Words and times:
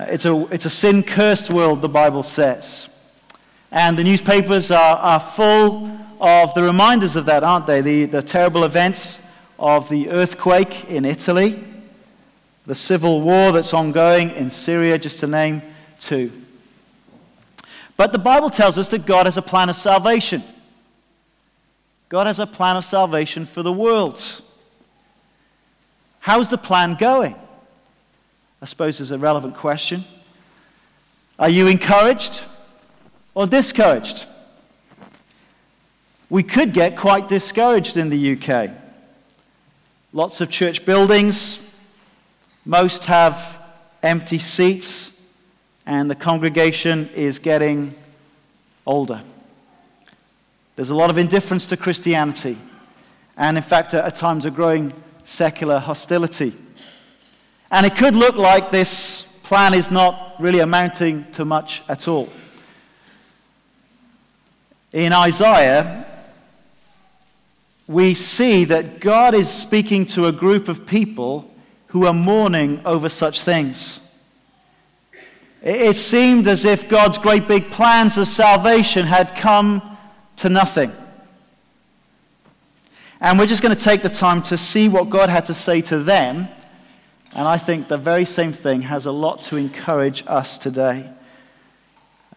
Uh, 0.00 0.06
it's, 0.08 0.24
a, 0.24 0.46
it's 0.46 0.64
a 0.64 0.70
sin 0.70 1.02
cursed 1.02 1.50
world, 1.50 1.82
the 1.82 1.88
Bible 1.88 2.22
says. 2.22 2.88
And 3.70 3.98
the 3.98 4.04
newspapers 4.04 4.70
are, 4.70 4.96
are 4.96 5.20
full 5.20 5.94
of 6.18 6.54
the 6.54 6.62
reminders 6.62 7.16
of 7.16 7.26
that, 7.26 7.44
aren't 7.44 7.66
they? 7.66 7.82
The, 7.82 8.06
the 8.06 8.22
terrible 8.22 8.64
events 8.64 9.22
of 9.58 9.90
the 9.90 10.08
earthquake 10.08 10.86
in 10.88 11.04
Italy, 11.04 11.62
the 12.64 12.74
civil 12.74 13.20
war 13.20 13.52
that's 13.52 13.74
ongoing 13.74 14.30
in 14.30 14.48
Syria, 14.48 14.98
just 14.98 15.18
to 15.20 15.26
name 15.26 15.60
two. 15.98 16.32
But 17.98 18.12
the 18.12 18.18
Bible 18.18 18.48
tells 18.48 18.78
us 18.78 18.88
that 18.88 19.04
God 19.04 19.26
has 19.26 19.36
a 19.36 19.42
plan 19.42 19.68
of 19.68 19.76
salvation. 19.76 20.42
God 22.08 22.26
has 22.26 22.38
a 22.38 22.46
plan 22.46 22.76
of 22.76 22.86
salvation 22.86 23.44
for 23.44 23.62
the 23.62 23.72
world. 23.72 24.40
How's 26.20 26.48
the 26.48 26.58
plan 26.58 26.94
going? 26.94 27.34
I 28.62 28.66
suppose 28.66 29.00
is 29.00 29.10
a 29.10 29.18
relevant 29.18 29.56
question. 29.56 30.04
Are 31.38 31.48
you 31.48 31.66
encouraged 31.66 32.42
or 33.34 33.46
discouraged? 33.46 34.26
We 36.28 36.42
could 36.42 36.74
get 36.74 36.96
quite 36.96 37.26
discouraged 37.26 37.96
in 37.96 38.10
the 38.10 38.36
UK. 38.36 38.70
Lots 40.12 40.40
of 40.40 40.50
church 40.50 40.84
buildings, 40.84 41.66
most 42.66 43.06
have 43.06 43.58
empty 44.02 44.38
seats, 44.38 45.18
and 45.86 46.10
the 46.10 46.14
congregation 46.14 47.08
is 47.14 47.38
getting 47.38 47.94
older. 48.86 49.22
There's 50.76 50.90
a 50.90 50.94
lot 50.94 51.10
of 51.10 51.16
indifference 51.16 51.66
to 51.66 51.76
Christianity, 51.76 52.58
and 53.36 53.56
in 53.56 53.62
fact, 53.62 53.94
at 53.94 54.14
times, 54.14 54.44
a 54.44 54.50
growing 54.50 54.92
secular 55.24 55.78
hostility. 55.78 56.54
And 57.70 57.86
it 57.86 57.96
could 57.96 58.16
look 58.16 58.36
like 58.36 58.70
this 58.70 59.22
plan 59.42 59.74
is 59.74 59.90
not 59.90 60.34
really 60.38 60.60
amounting 60.60 61.30
to 61.32 61.44
much 61.44 61.82
at 61.88 62.08
all. 62.08 62.28
In 64.92 65.12
Isaiah, 65.12 66.06
we 67.86 68.14
see 68.14 68.64
that 68.64 69.00
God 69.00 69.34
is 69.34 69.48
speaking 69.48 70.06
to 70.06 70.26
a 70.26 70.32
group 70.32 70.68
of 70.68 70.86
people 70.86 71.52
who 71.88 72.06
are 72.06 72.12
mourning 72.12 72.80
over 72.84 73.08
such 73.08 73.42
things. 73.42 74.00
It 75.62 75.96
seemed 75.96 76.48
as 76.48 76.64
if 76.64 76.88
God's 76.88 77.18
great 77.18 77.46
big 77.46 77.70
plans 77.70 78.16
of 78.16 78.28
salvation 78.28 79.06
had 79.06 79.36
come 79.36 79.98
to 80.36 80.48
nothing. 80.48 80.92
And 83.20 83.38
we're 83.38 83.46
just 83.46 83.62
going 83.62 83.76
to 83.76 83.84
take 83.84 84.02
the 84.02 84.08
time 84.08 84.40
to 84.42 84.56
see 84.56 84.88
what 84.88 85.10
God 85.10 85.28
had 85.28 85.46
to 85.46 85.54
say 85.54 85.82
to 85.82 85.98
them. 85.98 86.48
And 87.32 87.46
I 87.46 87.58
think 87.58 87.88
the 87.88 87.98
very 87.98 88.24
same 88.24 88.52
thing 88.52 88.82
has 88.82 89.06
a 89.06 89.12
lot 89.12 89.42
to 89.44 89.56
encourage 89.56 90.24
us 90.26 90.58
today. 90.58 91.10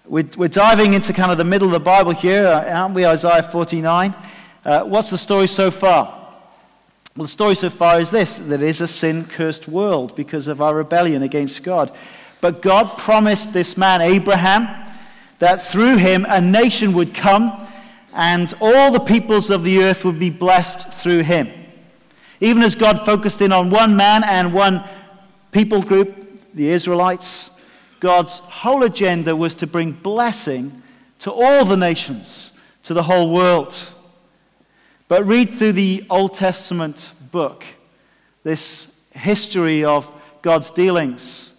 We're, 0.05 0.29
we're 0.37 0.49
diving 0.49 0.93
into 0.93 1.13
kind 1.13 1.31
of 1.31 1.37
the 1.37 1.43
middle 1.43 1.67
of 1.67 1.73
the 1.73 1.79
Bible 1.79 2.11
here, 2.11 2.45
uh, 2.45 2.69
aren't 2.69 2.93
we? 2.93 3.05
Isaiah 3.05 3.41
49. 3.41 4.13
Uh, 4.65 4.83
what's 4.83 5.09
the 5.09 5.17
story 5.17 5.47
so 5.47 5.71
far? 5.71 6.05
Well, 7.15 7.23
the 7.23 7.27
story 7.27 7.55
so 7.55 7.69
far 7.69 7.99
is 7.99 8.11
this 8.11 8.37
that 8.37 8.61
it 8.61 8.67
is 8.67 8.81
a 8.81 8.87
sin 8.87 9.25
cursed 9.25 9.67
world 9.67 10.15
because 10.15 10.47
of 10.47 10.61
our 10.61 10.75
rebellion 10.75 11.23
against 11.23 11.63
God. 11.63 11.95
But 12.41 12.61
God 12.61 12.97
promised 12.97 13.53
this 13.53 13.77
man, 13.77 14.01
Abraham, 14.01 14.67
that 15.39 15.65
through 15.65 15.97
him 15.97 16.25
a 16.27 16.41
nation 16.41 16.93
would 16.93 17.13
come 17.15 17.67
and 18.13 18.53
all 18.59 18.91
the 18.91 18.99
peoples 18.99 19.49
of 19.49 19.63
the 19.63 19.83
earth 19.83 20.05
would 20.05 20.19
be 20.19 20.29
blessed 20.29 20.93
through 20.93 21.21
him. 21.21 21.49
Even 22.39 22.63
as 22.63 22.75
God 22.75 23.05
focused 23.05 23.41
in 23.41 23.51
on 23.51 23.69
one 23.69 23.95
man 23.95 24.23
and 24.23 24.53
one 24.53 24.83
people 25.51 25.81
group, 25.81 26.53
the 26.53 26.69
Israelites, 26.69 27.51
God's 27.99 28.39
whole 28.39 28.83
agenda 28.83 29.35
was 29.35 29.55
to 29.55 29.67
bring 29.67 29.91
blessing 29.91 30.83
to 31.19 31.31
all 31.31 31.63
the 31.63 31.77
nations, 31.77 32.51
to 32.83 32.93
the 32.93 33.03
whole 33.03 33.31
world. 33.31 33.89
But 35.07 35.25
read 35.25 35.51
through 35.51 35.73
the 35.73 36.05
Old 36.09 36.33
Testament 36.33 37.11
book, 37.31 37.63
this 38.43 38.99
history 39.13 39.85
of 39.85 40.11
God's 40.41 40.69
dealings 40.71 41.53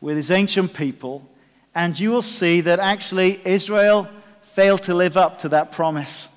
with 0.00 0.16
his 0.16 0.30
ancient 0.30 0.74
people, 0.74 1.28
and 1.74 1.98
you 1.98 2.10
will 2.10 2.22
see 2.22 2.62
that 2.62 2.80
actually 2.80 3.40
Israel 3.44 4.08
failed 4.42 4.82
to 4.84 4.94
live 4.94 5.16
up 5.16 5.38
to 5.40 5.48
that 5.50 5.70
promise. 5.72 6.28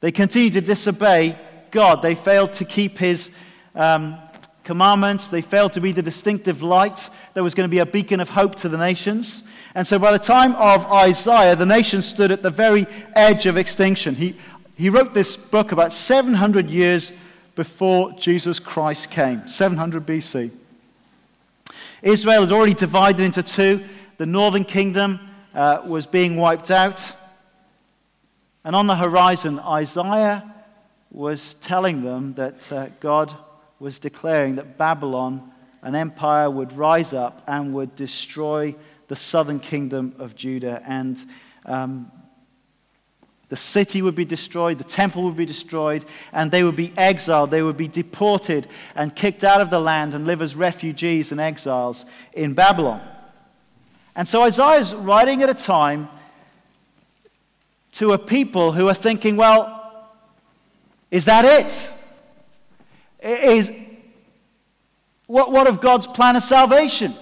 They 0.00 0.12
continued 0.12 0.52
to 0.52 0.60
disobey 0.60 1.38
God. 1.72 2.02
They 2.02 2.14
failed 2.14 2.52
to 2.54 2.64
keep 2.64 2.98
his 2.98 3.32
um, 3.74 4.16
commandments. 4.62 5.28
They 5.28 5.40
failed 5.40 5.72
to 5.72 5.80
be 5.80 5.90
the 5.90 6.02
distinctive 6.02 6.62
light 6.62 7.10
that 7.34 7.42
was 7.42 7.54
going 7.54 7.68
to 7.68 7.70
be 7.70 7.80
a 7.80 7.86
beacon 7.86 8.20
of 8.20 8.28
hope 8.28 8.54
to 8.56 8.68
the 8.68 8.78
nations. 8.78 9.42
And 9.74 9.86
so 9.86 9.98
by 9.98 10.12
the 10.12 10.18
time 10.18 10.54
of 10.56 10.86
Isaiah, 10.86 11.56
the 11.56 11.66
nation 11.66 12.02
stood 12.02 12.30
at 12.30 12.42
the 12.42 12.50
very 12.50 12.86
edge 13.14 13.46
of 13.46 13.56
extinction. 13.56 14.14
He, 14.14 14.36
he 14.76 14.90
wrote 14.90 15.14
this 15.14 15.34
book 15.34 15.72
about 15.72 15.92
700 15.92 16.70
years 16.70 17.12
before 17.54 18.12
Jesus 18.12 18.58
Christ 18.58 19.10
came, 19.10 19.48
700 19.48 20.06
BC. 20.06 20.50
Israel 22.02 22.42
had 22.42 22.52
already 22.52 22.74
divided 22.74 23.22
into 23.22 23.42
two. 23.42 23.82
The 24.18 24.26
northern 24.26 24.64
kingdom 24.64 25.20
uh, 25.54 25.82
was 25.86 26.06
being 26.06 26.36
wiped 26.36 26.70
out. 26.70 27.12
And 28.64 28.76
on 28.76 28.86
the 28.86 28.96
horizon, 28.96 29.58
Isaiah 29.58 30.51
was 31.12 31.54
telling 31.54 32.02
them 32.02 32.32
that 32.34 32.72
uh, 32.72 32.88
God 32.98 33.34
was 33.78 33.98
declaring 33.98 34.56
that 34.56 34.78
Babylon, 34.78 35.52
an 35.82 35.94
empire, 35.94 36.50
would 36.50 36.72
rise 36.72 37.12
up 37.12 37.42
and 37.46 37.74
would 37.74 37.94
destroy 37.94 38.74
the 39.08 39.16
southern 39.16 39.60
kingdom 39.60 40.14
of 40.18 40.34
Judah. 40.34 40.82
And 40.86 41.22
um, 41.66 42.10
the 43.50 43.56
city 43.58 44.00
would 44.00 44.14
be 44.14 44.24
destroyed, 44.24 44.78
the 44.78 44.84
temple 44.84 45.24
would 45.24 45.36
be 45.36 45.44
destroyed, 45.44 46.06
and 46.32 46.50
they 46.50 46.62
would 46.62 46.76
be 46.76 46.94
exiled. 46.96 47.50
They 47.50 47.62
would 47.62 47.76
be 47.76 47.88
deported 47.88 48.66
and 48.94 49.14
kicked 49.14 49.44
out 49.44 49.60
of 49.60 49.68
the 49.68 49.80
land 49.80 50.14
and 50.14 50.26
live 50.26 50.40
as 50.40 50.56
refugees 50.56 51.30
and 51.30 51.40
exiles 51.40 52.06
in 52.32 52.54
Babylon. 52.54 53.02
And 54.16 54.26
so 54.26 54.42
Isaiah 54.42 54.78
is 54.78 54.94
writing 54.94 55.42
at 55.42 55.50
a 55.50 55.54
time 55.54 56.08
to 57.92 58.12
a 58.12 58.18
people 58.18 58.72
who 58.72 58.88
are 58.88 58.94
thinking, 58.94 59.36
well, 59.36 59.81
is 61.12 61.26
that 61.26 61.44
it? 61.44 61.90
Is, 63.22 63.70
what, 65.26 65.52
what 65.52 65.68
of 65.68 65.80
God's 65.80 66.06
plan 66.06 66.34
of 66.36 66.42
salvation? 66.42 67.14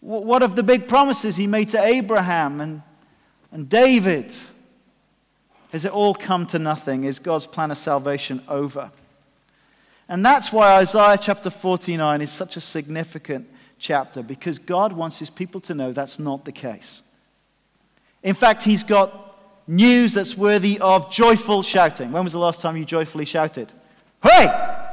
What 0.00 0.42
of 0.42 0.54
the 0.56 0.62
big 0.62 0.88
promises 0.88 1.36
he 1.36 1.46
made 1.46 1.70
to 1.70 1.82
Abraham 1.82 2.60
and, 2.60 2.82
and 3.50 3.68
David? 3.68 4.34
Has 5.72 5.84
it 5.84 5.92
all 5.92 6.14
come 6.14 6.46
to 6.46 6.58
nothing? 6.60 7.02
Is 7.04 7.18
God's 7.18 7.48
plan 7.48 7.72
of 7.72 7.78
salvation 7.78 8.42
over? 8.48 8.92
And 10.08 10.24
that's 10.24 10.52
why 10.52 10.76
Isaiah 10.76 11.18
chapter 11.20 11.50
49 11.50 12.22
is 12.22 12.30
such 12.30 12.56
a 12.56 12.60
significant 12.60 13.48
chapter, 13.78 14.22
because 14.22 14.58
God 14.58 14.92
wants 14.92 15.18
his 15.18 15.30
people 15.30 15.60
to 15.62 15.74
know 15.74 15.92
that's 15.92 16.20
not 16.20 16.44
the 16.44 16.52
case. 16.52 17.02
In 18.22 18.34
fact, 18.34 18.62
he's 18.62 18.84
got 18.84 19.29
news 19.70 20.14
that's 20.14 20.36
worthy 20.36 20.78
of 20.80 21.10
joyful 21.10 21.62
shouting. 21.62 22.10
When 22.12 22.24
was 22.24 22.32
the 22.32 22.38
last 22.38 22.60
time 22.60 22.76
you 22.76 22.84
joyfully 22.84 23.24
shouted? 23.24 23.72
Hooray! 24.22 24.86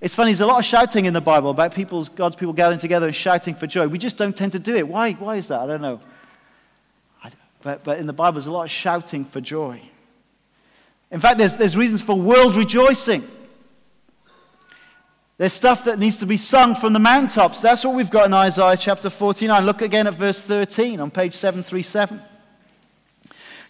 It's 0.00 0.14
funny, 0.14 0.30
there's 0.30 0.40
a 0.40 0.46
lot 0.46 0.60
of 0.60 0.64
shouting 0.64 1.06
in 1.06 1.14
the 1.14 1.20
Bible 1.20 1.50
about 1.50 1.74
people's, 1.74 2.08
God's 2.08 2.36
people 2.36 2.52
gathering 2.52 2.78
together 2.78 3.06
and 3.06 3.14
shouting 3.14 3.54
for 3.54 3.66
joy. 3.66 3.88
We 3.88 3.98
just 3.98 4.16
don't 4.16 4.36
tend 4.36 4.52
to 4.52 4.58
do 4.58 4.76
it. 4.76 4.86
Why, 4.86 5.12
why 5.12 5.36
is 5.36 5.48
that? 5.48 5.60
I 5.60 5.66
don't 5.66 5.80
know. 5.82 6.00
But, 7.62 7.82
but 7.82 7.98
in 7.98 8.06
the 8.06 8.12
Bible, 8.12 8.34
there's 8.34 8.46
a 8.46 8.52
lot 8.52 8.64
of 8.64 8.70
shouting 8.70 9.24
for 9.24 9.40
joy. 9.40 9.80
In 11.10 11.18
fact, 11.18 11.38
there's, 11.38 11.56
there's 11.56 11.76
reasons 11.76 12.02
for 12.02 12.14
world 12.14 12.54
rejoicing. 12.54 13.26
There's 15.38 15.52
stuff 15.52 15.84
that 15.84 15.98
needs 15.98 16.18
to 16.18 16.26
be 16.26 16.36
sung 16.36 16.76
from 16.76 16.92
the 16.92 17.00
mountaintops. 17.00 17.60
That's 17.60 17.84
what 17.84 17.96
we've 17.96 18.10
got 18.10 18.26
in 18.26 18.34
Isaiah 18.34 18.76
chapter 18.76 19.10
49. 19.10 19.66
Look 19.66 19.82
again 19.82 20.06
at 20.06 20.14
verse 20.14 20.40
13 20.40 21.00
on 21.00 21.10
page 21.10 21.34
737. 21.34 22.22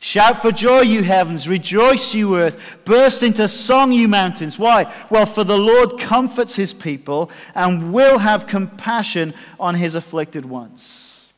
Shout 0.01 0.43
for 0.43 0.53
joy, 0.53 0.81
you 0.81 1.03
heavens. 1.03 1.49
Rejoice, 1.49 2.15
you 2.15 2.37
earth. 2.37 2.61
Burst 2.85 3.23
into 3.23 3.49
song, 3.49 3.93
you 3.93 4.09
mountains. 4.09 4.59
Why? 4.59 4.93
Well, 5.11 5.27
for 5.27 5.43
the 5.43 5.57
Lord 5.57 5.99
comforts 5.99 6.57
his 6.57 6.73
people 6.73 7.31
and 7.55 7.93
will 7.93 8.19
have 8.19 8.47
compassion 8.47 9.35
on 9.59 9.75
his 9.75 9.95
afflicted 9.95 10.45
ones. 10.45 11.33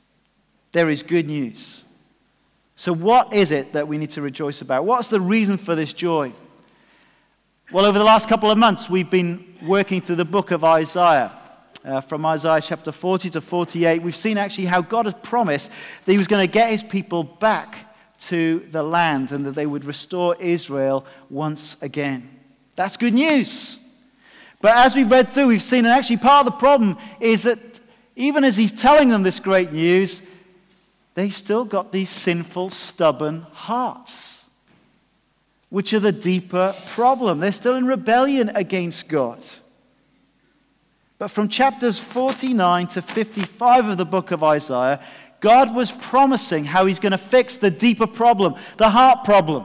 There 0.72 0.90
is 0.90 1.02
good 1.02 1.26
news. 1.26 1.84
So, 2.74 2.92
what 2.92 3.32
is 3.32 3.50
it 3.50 3.72
that 3.72 3.88
we 3.88 3.98
need 3.98 4.10
to 4.10 4.22
rejoice 4.22 4.60
about? 4.60 4.84
What's 4.84 5.08
the 5.08 5.20
reason 5.20 5.56
for 5.56 5.74
this 5.74 5.92
joy? 5.92 6.32
Well, 7.72 7.84
over 7.84 7.98
the 7.98 8.04
last 8.04 8.28
couple 8.28 8.50
of 8.50 8.58
months, 8.58 8.88
we've 8.88 9.10
been 9.10 9.56
working 9.62 10.00
through 10.00 10.16
the 10.16 10.24
book 10.24 10.50
of 10.50 10.64
Isaiah. 10.64 11.32
Uh, 11.84 12.00
from 12.00 12.26
Isaiah 12.26 12.60
chapter 12.60 12.90
40 12.90 13.30
to 13.30 13.40
48, 13.40 14.02
we've 14.02 14.16
seen 14.16 14.36
actually 14.36 14.66
how 14.66 14.82
God 14.82 15.06
had 15.06 15.22
promised 15.22 15.70
that 16.04 16.12
He 16.12 16.18
was 16.18 16.26
going 16.26 16.46
to 16.46 16.52
get 16.52 16.70
His 16.70 16.82
people 16.82 17.22
back 17.24 17.87
to 18.18 18.66
the 18.70 18.82
land 18.82 19.32
and 19.32 19.46
that 19.46 19.54
they 19.54 19.66
would 19.66 19.84
restore 19.84 20.36
Israel 20.40 21.06
once 21.30 21.76
again. 21.80 22.28
That's 22.74 22.96
good 22.96 23.14
news. 23.14 23.78
But 24.60 24.76
as 24.76 24.94
we've 24.96 25.10
read 25.10 25.32
through, 25.32 25.48
we've 25.48 25.62
seen, 25.62 25.84
and 25.84 25.94
actually 25.94 26.16
part 26.16 26.46
of 26.46 26.52
the 26.52 26.58
problem 26.58 26.98
is 27.20 27.44
that 27.44 27.58
even 28.16 28.42
as 28.42 28.56
he's 28.56 28.72
telling 28.72 29.08
them 29.08 29.22
this 29.22 29.38
great 29.38 29.72
news, 29.72 30.22
they've 31.14 31.34
still 31.34 31.64
got 31.64 31.92
these 31.92 32.08
sinful, 32.08 32.70
stubborn 32.70 33.42
hearts, 33.52 34.46
which 35.70 35.92
are 35.92 36.00
the 36.00 36.12
deeper 36.12 36.74
problem. 36.86 37.38
They're 37.38 37.52
still 37.52 37.76
in 37.76 37.86
rebellion 37.86 38.50
against 38.54 39.08
God. 39.08 39.44
But 41.18 41.28
from 41.28 41.48
chapters 41.48 41.98
49 41.98 42.86
to 42.88 43.02
55 43.02 43.88
of 43.88 43.96
the 43.96 44.04
book 44.04 44.30
of 44.30 44.42
Isaiah, 44.44 45.00
God 45.40 45.74
was 45.74 45.90
promising 45.90 46.64
how 46.64 46.86
he's 46.86 46.98
going 46.98 47.12
to 47.12 47.18
fix 47.18 47.56
the 47.56 47.70
deeper 47.70 48.06
problem, 48.06 48.56
the 48.76 48.90
heart 48.90 49.24
problem. 49.24 49.64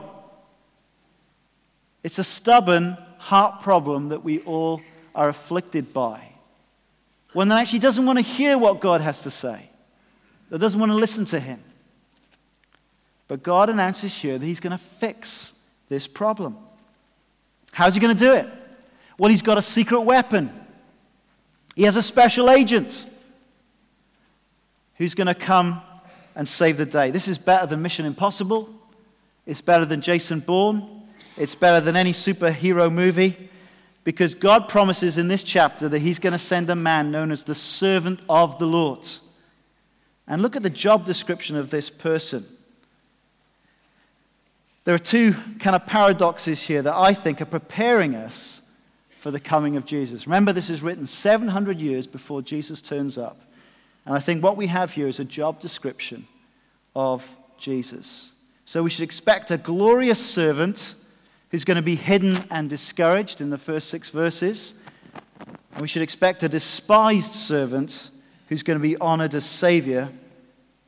It's 2.02 2.18
a 2.18 2.24
stubborn 2.24 2.96
heart 3.18 3.62
problem 3.62 4.10
that 4.10 4.22
we 4.22 4.40
all 4.40 4.82
are 5.14 5.28
afflicted 5.28 5.92
by. 5.92 6.28
One 7.32 7.48
that 7.48 7.60
actually 7.60 7.80
doesn't 7.80 8.04
want 8.06 8.18
to 8.18 8.24
hear 8.24 8.56
what 8.56 8.80
God 8.80 9.00
has 9.00 9.22
to 9.22 9.30
say, 9.30 9.68
that 10.50 10.58
doesn't 10.58 10.78
want 10.78 10.92
to 10.92 10.96
listen 10.96 11.24
to 11.26 11.40
him. 11.40 11.60
But 13.26 13.42
God 13.42 13.70
announces 13.70 14.14
here 14.14 14.38
that 14.38 14.44
he's 14.44 14.60
going 14.60 14.72
to 14.72 14.78
fix 14.78 15.52
this 15.88 16.06
problem. 16.06 16.56
How's 17.72 17.94
he 17.94 18.00
going 18.00 18.16
to 18.16 18.24
do 18.24 18.32
it? 18.34 18.46
Well, 19.18 19.30
he's 19.30 19.42
got 19.42 19.58
a 19.58 19.62
secret 19.62 20.02
weapon. 20.02 20.52
He 21.74 21.84
has 21.84 21.96
a 21.96 22.02
special 22.02 22.50
agent 22.50 23.06
who's 24.96 25.14
going 25.14 25.26
to 25.26 25.34
come 25.34 25.80
and 26.36 26.46
save 26.46 26.76
the 26.76 26.86
day. 26.86 27.10
This 27.10 27.28
is 27.28 27.38
better 27.38 27.66
than 27.66 27.82
Mission 27.82 28.06
Impossible. 28.06 28.68
It's 29.46 29.60
better 29.60 29.84
than 29.84 30.00
Jason 30.00 30.40
Bourne. 30.40 31.02
It's 31.36 31.54
better 31.54 31.84
than 31.84 31.96
any 31.96 32.12
superhero 32.12 32.92
movie 32.92 33.50
because 34.04 34.34
God 34.34 34.68
promises 34.68 35.16
in 35.18 35.28
this 35.28 35.42
chapter 35.42 35.88
that 35.88 35.98
He's 36.00 36.18
going 36.18 36.32
to 36.32 36.38
send 36.38 36.70
a 36.70 36.74
man 36.74 37.10
known 37.10 37.32
as 37.32 37.42
the 37.42 37.54
servant 37.54 38.20
of 38.28 38.58
the 38.58 38.66
Lord. 38.66 39.06
And 40.28 40.42
look 40.42 40.56
at 40.56 40.62
the 40.62 40.70
job 40.70 41.04
description 41.04 41.56
of 41.56 41.70
this 41.70 41.90
person. 41.90 42.46
There 44.84 44.94
are 44.94 44.98
two 44.98 45.34
kind 45.58 45.74
of 45.74 45.86
paradoxes 45.86 46.62
here 46.62 46.82
that 46.82 46.94
I 46.94 47.14
think 47.14 47.40
are 47.40 47.46
preparing 47.46 48.14
us 48.14 48.60
for 49.18 49.30
the 49.30 49.40
coming 49.40 49.76
of 49.76 49.86
Jesus. 49.86 50.26
Remember, 50.26 50.52
this 50.52 50.68
is 50.68 50.82
written 50.82 51.06
700 51.06 51.80
years 51.80 52.06
before 52.06 52.42
Jesus 52.42 52.82
turns 52.82 53.16
up. 53.16 53.40
And 54.06 54.14
I 54.14 54.20
think 54.20 54.42
what 54.42 54.56
we 54.56 54.66
have 54.66 54.92
here 54.92 55.08
is 55.08 55.18
a 55.18 55.24
job 55.24 55.60
description 55.60 56.26
of 56.94 57.26
Jesus. 57.58 58.32
So 58.64 58.82
we 58.82 58.90
should 58.90 59.04
expect 59.04 59.50
a 59.50 59.58
glorious 59.58 60.24
servant 60.24 60.94
who's 61.50 61.64
going 61.64 61.76
to 61.76 61.82
be 61.82 61.94
hidden 61.94 62.44
and 62.50 62.68
discouraged 62.68 63.40
in 63.40 63.50
the 63.50 63.58
first 63.58 63.88
six 63.88 64.10
verses. 64.10 64.74
And 65.72 65.80
we 65.80 65.88
should 65.88 66.02
expect 66.02 66.42
a 66.42 66.48
despised 66.48 67.32
servant 67.32 68.10
who's 68.48 68.62
going 68.62 68.78
to 68.78 68.82
be 68.82 68.96
honored 68.98 69.34
as 69.34 69.44
Savior 69.44 70.10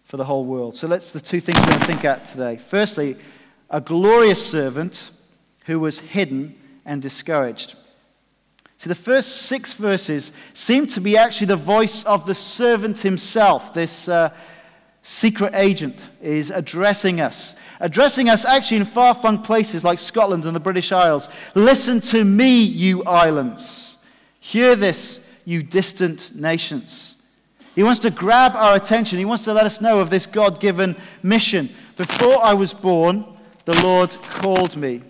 for 0.05 0.17
the 0.17 0.25
whole 0.25 0.45
world. 0.45 0.77
So 0.77 0.87
that's 0.87 1.13
the 1.13 1.21
two 1.21 1.41
things 1.41 1.59
we're 1.61 1.67
going 1.67 1.81
to 1.81 1.87
think 1.87 2.05
at 2.05 2.25
today. 2.25 2.57
Firstly, 2.57 3.17
a 3.71 3.81
glorious 3.81 4.45
servant 4.45 5.11
who 5.67 5.81
was 5.81 5.99
hidden 5.99 6.59
and 6.85 7.03
discouraged. 7.03 7.75
See, 8.78 8.88
the 8.88 8.94
first 8.94 9.43
six 9.43 9.73
verses 9.73 10.32
seem 10.52 10.87
to 10.88 11.00
be 11.00 11.17
actually 11.17 11.46
the 11.46 11.56
voice 11.56 12.05
of 12.05 12.26
the 12.26 12.34
servant 12.34 12.99
himself. 13.00 13.73
This 13.73 14.08
uh, 14.08 14.31
secret 15.02 15.55
agent 15.55 15.99
is 16.20 16.50
addressing 16.50 17.20
us. 17.20 17.55
Addressing 17.81 18.28
us 18.28 18.44
actually 18.44 18.78
in 18.78 18.84
far 18.84 19.14
flung 19.14 19.43
places 19.43 19.82
like 19.82 19.99
Scotland 19.99 20.44
and 20.44 20.55
the 20.55 20.61
British 20.61 20.93
Isles. 20.93 21.28
Listen 21.55 22.00
to 22.02 22.25
me, 22.25 22.62
you 22.62 23.02
islands. 23.05 23.96
Hear 24.40 24.76
this, 24.76 25.20
you 25.44 25.62
distant 25.62 26.34
nations. 26.34 27.17
He 27.75 27.82
wants 27.82 28.00
to 28.00 28.11
grab 28.11 28.52
our 28.56 28.75
attention. 28.75 29.19
He 29.19 29.25
wants 29.25 29.44
to 29.44 29.52
let 29.52 29.67
us 29.67 29.81
know 29.81 30.00
of 30.00 30.11
this 30.11 30.26
God 30.26 30.61
given 30.61 30.96
mission. 31.22 31.70
Before 31.96 32.43
I 32.43 32.55
was 32.55 32.75
born, 32.75 33.25
the 33.64 33.81
Lord 33.82 34.11
called 34.31 34.76
me. 34.76 35.02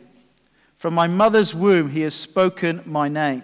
From 0.76 0.94
my 0.94 1.06
mother's 1.06 1.54
womb, 1.54 1.90
he 1.90 2.02
has 2.02 2.14
spoken 2.14 2.82
my 2.84 3.08
name. 3.08 3.42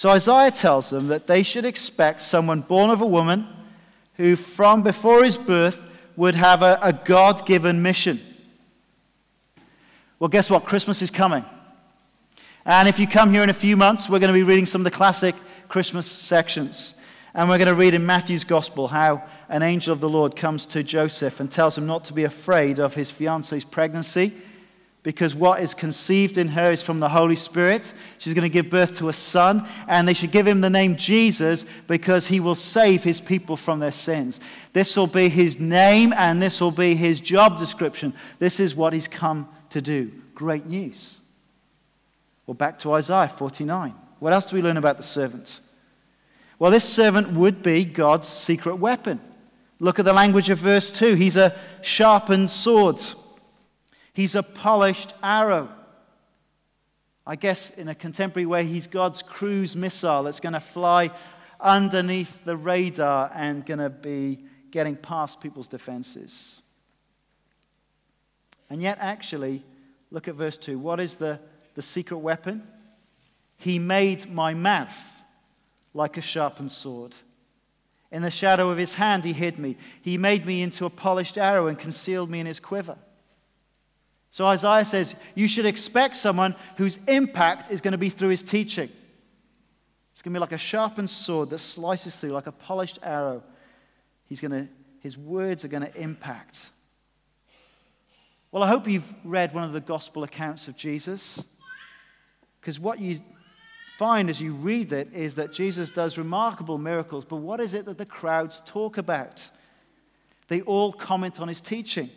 So 0.00 0.08
Isaiah 0.08 0.50
tells 0.50 0.88
them 0.88 1.08
that 1.08 1.26
they 1.26 1.42
should 1.42 1.66
expect 1.66 2.22
someone 2.22 2.62
born 2.62 2.88
of 2.88 3.02
a 3.02 3.06
woman 3.06 3.46
who, 4.14 4.34
from 4.34 4.82
before 4.82 5.22
his 5.22 5.36
birth, 5.36 5.90
would 6.16 6.34
have 6.36 6.62
a, 6.62 6.78
a 6.80 6.94
God 6.94 7.44
given 7.44 7.82
mission. 7.82 8.18
Well, 10.18 10.28
guess 10.28 10.48
what? 10.48 10.64
Christmas 10.64 11.02
is 11.02 11.10
coming. 11.10 11.44
And 12.64 12.88
if 12.88 12.98
you 12.98 13.06
come 13.06 13.30
here 13.30 13.42
in 13.42 13.50
a 13.50 13.52
few 13.52 13.76
months, 13.76 14.08
we're 14.08 14.20
going 14.20 14.32
to 14.32 14.38
be 14.38 14.42
reading 14.42 14.64
some 14.64 14.80
of 14.80 14.84
the 14.84 14.90
classic 14.90 15.34
Christmas 15.68 16.06
sections. 16.06 16.94
And 17.34 17.50
we're 17.50 17.58
going 17.58 17.68
to 17.68 17.74
read 17.74 17.92
in 17.92 18.06
Matthew's 18.06 18.44
Gospel 18.44 18.88
how 18.88 19.22
an 19.50 19.62
angel 19.62 19.92
of 19.92 20.00
the 20.00 20.08
Lord 20.08 20.34
comes 20.34 20.64
to 20.64 20.82
Joseph 20.82 21.40
and 21.40 21.52
tells 21.52 21.76
him 21.76 21.86
not 21.86 22.06
to 22.06 22.14
be 22.14 22.24
afraid 22.24 22.78
of 22.78 22.94
his 22.94 23.10
fiance's 23.10 23.64
pregnancy 23.64 24.32
because 25.02 25.34
what 25.34 25.60
is 25.60 25.72
conceived 25.72 26.36
in 26.36 26.48
her 26.48 26.70
is 26.70 26.82
from 26.82 26.98
the 26.98 27.08
Holy 27.08 27.36
Spirit. 27.36 27.92
She's 28.18 28.34
going 28.34 28.42
to 28.42 28.52
give 28.52 28.68
birth 28.68 28.98
to 28.98 29.08
a 29.08 29.14
son, 29.14 29.66
and 29.88 30.06
they 30.06 30.12
should 30.12 30.30
give 30.30 30.46
him 30.46 30.60
the 30.60 30.68
name 30.68 30.96
Jesus 30.96 31.64
because 31.86 32.26
he 32.26 32.38
will 32.38 32.54
save 32.54 33.02
his 33.02 33.20
people 33.20 33.56
from 33.56 33.80
their 33.80 33.92
sins. 33.92 34.40
This 34.74 34.96
will 34.96 35.06
be 35.06 35.30
his 35.30 35.58
name, 35.58 36.12
and 36.16 36.42
this 36.42 36.60
will 36.60 36.70
be 36.70 36.94
his 36.94 37.18
job 37.20 37.56
description. 37.56 38.12
This 38.38 38.60
is 38.60 38.74
what 38.74 38.92
he's 38.92 39.08
come 39.08 39.48
to 39.70 39.80
do. 39.80 40.12
Great 40.34 40.66
news. 40.66 41.18
Well, 42.46 42.54
back 42.54 42.78
to 42.80 42.92
Isaiah 42.92 43.28
49. 43.28 43.94
What 44.18 44.34
else 44.34 44.46
do 44.46 44.56
we 44.56 44.62
learn 44.62 44.76
about 44.76 44.98
the 44.98 45.02
servant? 45.02 45.60
Well, 46.58 46.70
this 46.70 46.84
servant 46.84 47.30
would 47.32 47.62
be 47.62 47.86
God's 47.86 48.28
secret 48.28 48.76
weapon. 48.76 49.18
Look 49.78 49.98
at 49.98 50.04
the 50.04 50.12
language 50.12 50.50
of 50.50 50.58
verse 50.58 50.90
2. 50.90 51.14
He's 51.14 51.38
a 51.38 51.56
sharpened 51.80 52.50
sword. 52.50 53.00
He's 54.20 54.34
a 54.34 54.42
polished 54.42 55.14
arrow. 55.22 55.70
I 57.26 57.36
guess 57.36 57.70
in 57.70 57.88
a 57.88 57.94
contemporary 57.94 58.44
way, 58.44 58.66
he's 58.66 58.86
God's 58.86 59.22
cruise 59.22 59.74
missile 59.74 60.24
that's 60.24 60.40
going 60.40 60.52
to 60.52 60.60
fly 60.60 61.10
underneath 61.58 62.44
the 62.44 62.54
radar 62.54 63.30
and 63.34 63.64
going 63.64 63.78
to 63.78 63.88
be 63.88 64.40
getting 64.70 64.94
past 64.94 65.40
people's 65.40 65.68
defenses. 65.68 66.60
And 68.68 68.82
yet, 68.82 68.98
actually, 69.00 69.64
look 70.10 70.28
at 70.28 70.34
verse 70.34 70.58
2. 70.58 70.78
What 70.78 71.00
is 71.00 71.16
the, 71.16 71.40
the 71.74 71.80
secret 71.80 72.18
weapon? 72.18 72.62
He 73.56 73.78
made 73.78 74.30
my 74.30 74.52
mouth 74.52 75.00
like 75.94 76.18
a 76.18 76.20
sharpened 76.20 76.72
sword. 76.72 77.16
In 78.12 78.20
the 78.20 78.30
shadow 78.30 78.68
of 78.68 78.76
his 78.76 78.92
hand, 78.92 79.24
he 79.24 79.32
hid 79.32 79.58
me. 79.58 79.78
He 80.02 80.18
made 80.18 80.44
me 80.44 80.60
into 80.60 80.84
a 80.84 80.90
polished 80.90 81.38
arrow 81.38 81.68
and 81.68 81.78
concealed 81.78 82.28
me 82.28 82.40
in 82.40 82.44
his 82.44 82.60
quiver. 82.60 82.98
So 84.30 84.46
Isaiah 84.46 84.84
says 84.84 85.14
you 85.34 85.48
should 85.48 85.66
expect 85.66 86.16
someone 86.16 86.54
whose 86.76 86.98
impact 87.08 87.70
is 87.70 87.80
going 87.80 87.92
to 87.92 87.98
be 87.98 88.10
through 88.10 88.28
his 88.28 88.42
teaching. 88.42 88.88
It's 90.12 90.22
going 90.22 90.32
to 90.32 90.38
be 90.38 90.40
like 90.40 90.52
a 90.52 90.58
sharpened 90.58 91.10
sword 91.10 91.50
that 91.50 91.58
slices 91.58 92.14
through, 92.14 92.30
like 92.30 92.46
a 92.46 92.52
polished 92.52 92.98
arrow. 93.02 93.42
He's 94.26 94.40
going 94.40 94.52
to, 94.52 94.68
his 95.00 95.18
words 95.18 95.64
are 95.64 95.68
going 95.68 95.82
to 95.82 96.00
impact. 96.00 96.70
Well, 98.52 98.62
I 98.62 98.68
hope 98.68 98.88
you've 98.88 99.14
read 99.24 99.54
one 99.54 99.64
of 99.64 99.72
the 99.72 99.80
gospel 99.80 100.22
accounts 100.24 100.68
of 100.68 100.76
Jesus. 100.76 101.42
Because 102.60 102.78
what 102.78 103.00
you 103.00 103.20
find 103.96 104.30
as 104.30 104.40
you 104.40 104.52
read 104.52 104.92
it 104.92 105.12
is 105.12 105.34
that 105.36 105.52
Jesus 105.52 105.90
does 105.90 106.18
remarkable 106.18 106.78
miracles, 106.78 107.24
but 107.24 107.36
what 107.36 107.60
is 107.60 107.74
it 107.74 107.84
that 107.86 107.98
the 107.98 108.06
crowds 108.06 108.62
talk 108.64 108.98
about? 108.98 109.48
They 110.48 110.62
all 110.62 110.92
comment 110.92 111.40
on 111.40 111.48
his 111.48 111.60
teaching. 111.60 112.10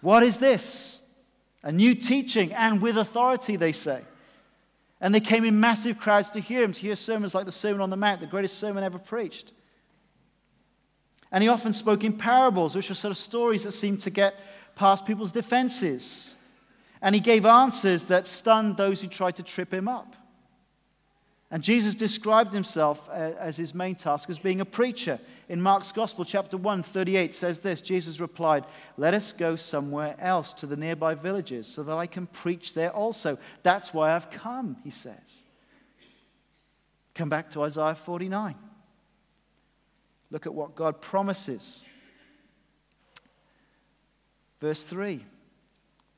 What 0.00 0.22
is 0.22 0.38
this? 0.38 1.00
A 1.62 1.72
new 1.72 1.94
teaching 1.94 2.52
and 2.52 2.80
with 2.80 2.96
authority, 2.96 3.56
they 3.56 3.72
say. 3.72 4.02
And 5.00 5.14
they 5.14 5.20
came 5.20 5.44
in 5.44 5.60
massive 5.60 5.98
crowds 5.98 6.30
to 6.30 6.40
hear 6.40 6.62
him, 6.62 6.72
to 6.72 6.80
hear 6.80 6.96
sermons 6.96 7.34
like 7.34 7.46
the 7.46 7.52
Sermon 7.52 7.80
on 7.80 7.90
the 7.90 7.96
Mount, 7.96 8.20
the 8.20 8.26
greatest 8.26 8.58
sermon 8.58 8.82
ever 8.82 8.98
preached. 8.98 9.52
And 11.30 11.42
he 11.42 11.48
often 11.48 11.72
spoke 11.72 12.04
in 12.04 12.14
parables, 12.14 12.74
which 12.74 12.90
are 12.90 12.94
sort 12.94 13.10
of 13.10 13.18
stories 13.18 13.64
that 13.64 13.72
seemed 13.72 14.00
to 14.00 14.10
get 14.10 14.40
past 14.74 15.04
people's 15.06 15.32
defenses. 15.32 16.34
And 17.02 17.14
he 17.14 17.20
gave 17.20 17.44
answers 17.44 18.04
that 18.06 18.26
stunned 18.26 18.76
those 18.76 19.00
who 19.00 19.08
tried 19.08 19.36
to 19.36 19.42
trip 19.42 19.72
him 19.72 19.88
up. 19.88 20.16
And 21.50 21.62
Jesus 21.62 21.94
described 21.94 22.52
himself 22.52 23.08
as 23.08 23.56
his 23.56 23.74
main 23.74 23.94
task 23.94 24.28
as 24.28 24.38
being 24.38 24.60
a 24.60 24.66
preacher. 24.66 25.18
In 25.48 25.62
Mark's 25.62 25.92
Gospel, 25.92 26.26
chapter 26.26 26.58
1, 26.58 26.82
38 26.82 27.34
says 27.34 27.60
this 27.60 27.80
Jesus 27.80 28.20
replied, 28.20 28.66
Let 28.98 29.14
us 29.14 29.32
go 29.32 29.56
somewhere 29.56 30.14
else 30.18 30.52
to 30.54 30.66
the 30.66 30.76
nearby 30.76 31.14
villages 31.14 31.66
so 31.66 31.82
that 31.84 31.96
I 31.96 32.06
can 32.06 32.26
preach 32.26 32.74
there 32.74 32.90
also. 32.90 33.38
That's 33.62 33.94
why 33.94 34.14
I've 34.14 34.30
come, 34.30 34.76
he 34.84 34.90
says. 34.90 35.42
Come 37.14 37.30
back 37.30 37.50
to 37.52 37.62
Isaiah 37.62 37.94
49. 37.94 38.54
Look 40.30 40.46
at 40.46 40.54
what 40.54 40.74
God 40.74 41.00
promises. 41.00 41.82
Verse 44.60 44.82
3 44.82 45.24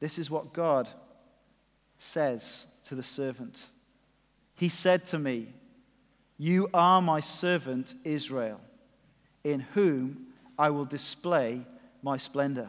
This 0.01 0.19
is 0.19 0.29
what 0.29 0.53
God 0.53 0.89
says 2.01 2.67
to 2.87 2.97
the 2.97 3.03
servant. 3.05 3.67
He 4.61 4.69
said 4.69 5.07
to 5.07 5.19
me, 5.19 5.55
You 6.37 6.69
are 6.75 7.01
my 7.01 7.21
servant 7.21 7.95
Israel, 8.05 8.61
in 9.43 9.61
whom 9.61 10.27
I 10.59 10.69
will 10.69 10.85
display 10.85 11.63
my 12.03 12.19
splendor. 12.19 12.69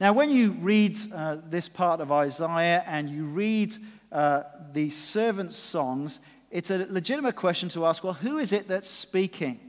Now, 0.00 0.14
when 0.14 0.30
you 0.30 0.52
read 0.52 0.96
uh, 1.14 1.36
this 1.44 1.68
part 1.68 2.00
of 2.00 2.10
Isaiah 2.10 2.82
and 2.86 3.10
you 3.10 3.26
read 3.26 3.76
uh, 4.10 4.44
the 4.72 4.88
servant 4.88 5.52
songs, 5.52 6.18
it's 6.50 6.70
a 6.70 6.86
legitimate 6.88 7.36
question 7.36 7.68
to 7.70 7.84
ask 7.84 8.02
well, 8.02 8.14
who 8.14 8.38
is 8.38 8.54
it 8.54 8.68
that's 8.68 8.88
speaking? 8.88 9.60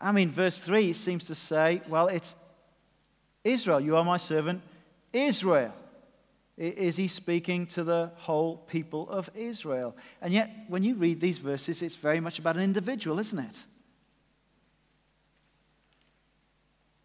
I 0.00 0.10
mean, 0.10 0.30
verse 0.32 0.58
3 0.58 0.92
seems 0.92 1.26
to 1.26 1.36
say, 1.36 1.82
well, 1.88 2.08
it's 2.08 2.34
Israel. 3.44 3.78
You 3.78 3.96
are 3.96 4.04
my 4.04 4.16
servant, 4.16 4.60
Israel. 5.12 5.72
Is 6.60 6.96
he 6.96 7.08
speaking 7.08 7.66
to 7.68 7.82
the 7.82 8.10
whole 8.16 8.58
people 8.58 9.08
of 9.08 9.30
Israel? 9.34 9.96
And 10.20 10.30
yet, 10.30 10.50
when 10.68 10.84
you 10.84 10.94
read 10.94 11.18
these 11.18 11.38
verses, 11.38 11.80
it's 11.80 11.96
very 11.96 12.20
much 12.20 12.38
about 12.38 12.56
an 12.56 12.62
individual, 12.62 13.18
isn't 13.18 13.38
it? 13.38 13.64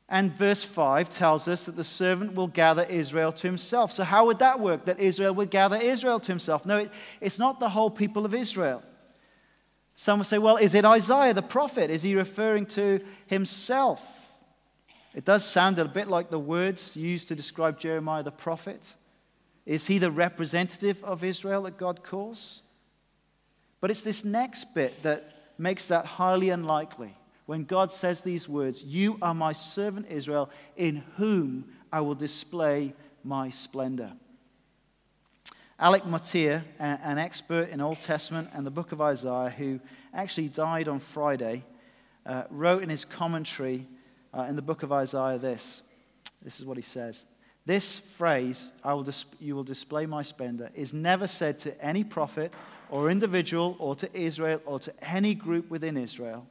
And 0.09 0.33
verse 0.33 0.61
5 0.61 1.09
tells 1.09 1.47
us 1.47 1.67
that 1.67 1.77
the 1.77 1.85
servant 1.85 2.35
will 2.35 2.49
gather 2.49 2.83
Israel 2.83 3.31
to 3.31 3.47
himself. 3.47 3.93
So, 3.93 4.03
how 4.03 4.25
would 4.25 4.39
that 4.39 4.59
work? 4.59 4.83
That 4.85 4.99
Israel 4.99 5.33
would 5.35 5.51
gather 5.51 5.77
Israel 5.77 6.19
to 6.19 6.31
himself? 6.33 6.65
No, 6.65 6.79
it, 6.79 6.91
it's 7.21 7.39
not 7.39 7.61
the 7.61 7.69
whole 7.69 7.89
people 7.89 8.25
of 8.25 8.33
Israel. 8.33 8.83
Some 9.95 10.19
will 10.19 10.25
say, 10.25 10.37
well, 10.37 10.57
is 10.57 10.75
it 10.75 10.83
Isaiah 10.83 11.33
the 11.33 11.41
prophet? 11.41 11.89
Is 11.89 12.03
he 12.03 12.13
referring 12.13 12.65
to 12.67 12.99
himself? 13.27 14.33
It 15.13 15.23
does 15.23 15.45
sound 15.45 15.79
a 15.79 15.85
bit 15.85 16.09
like 16.09 16.29
the 16.29 16.39
words 16.39 16.97
used 16.97 17.29
to 17.29 17.35
describe 17.35 17.79
Jeremiah 17.79 18.21
the 18.21 18.31
prophet. 18.31 18.85
Is 19.65 19.87
he 19.87 19.97
the 19.97 20.11
representative 20.11 21.03
of 21.03 21.23
Israel 21.23 21.63
that 21.63 21.77
God 21.77 22.03
calls? 22.03 22.61
But 23.81 23.91
it's 23.91 24.01
this 24.01 24.23
next 24.23 24.73
bit 24.75 25.03
that 25.03 25.31
makes 25.57 25.87
that 25.87 26.05
highly 26.05 26.49
unlikely 26.49 27.15
when 27.45 27.63
God 27.65 27.91
says 27.91 28.21
these 28.21 28.49
words 28.49 28.83
You 28.83 29.17
are 29.21 29.33
my 29.33 29.53
servant 29.53 30.07
Israel, 30.09 30.49
in 30.75 31.03
whom 31.17 31.65
I 31.91 32.01
will 32.01 32.15
display 32.15 32.93
my 33.23 33.49
splendor. 33.49 34.13
Alec 35.77 36.05
Motyer, 36.05 36.63
an 36.79 37.17
expert 37.17 37.69
in 37.69 37.81
Old 37.81 37.99
Testament 37.99 38.49
and 38.53 38.65
the 38.65 38.71
book 38.71 38.91
of 38.93 39.01
Isaiah, 39.01 39.49
who 39.49 39.81
actually 40.13 40.47
died 40.47 40.87
on 40.87 40.99
Friday, 40.99 41.65
uh, 42.25 42.43
wrote 42.49 42.81
in 42.81 42.89
his 42.89 43.03
commentary 43.03 43.85
uh, 44.33 44.43
in 44.43 44.55
the 44.55 44.61
book 44.61 44.83
of 44.83 44.91
Isaiah 44.91 45.37
this. 45.37 45.81
This 46.41 46.59
is 46.59 46.65
what 46.65 46.77
he 46.77 46.83
says. 46.83 47.25
This 47.65 47.97
phrase, 47.97 48.69
I 48.83 48.93
will 48.93 49.03
dis- 49.03 49.25
you 49.39 49.55
will 49.55 49.63
display 49.63 50.05
my 50.05 50.21
splendor, 50.21 50.69
is 50.75 50.93
never 50.93 51.27
said 51.27 51.59
to 51.59 51.83
any 51.83 52.03
prophet 52.03 52.53
or 52.89 53.09
individual 53.09 53.75
or 53.79 53.95
to 53.95 54.17
Israel 54.17 54.61
or 54.65 54.79
to 54.79 54.93
any 55.03 55.33
group 55.33 55.69
within 55.69 55.97
Israel. 55.97 56.45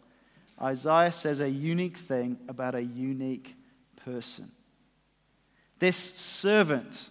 Isaiah 0.61 1.13
says 1.13 1.41
a 1.41 1.49
unique 1.49 1.97
thing 1.97 2.39
about 2.49 2.75
a 2.75 2.83
unique 2.83 3.55
person. 4.05 4.51
This 5.79 5.97
servant 5.97 7.11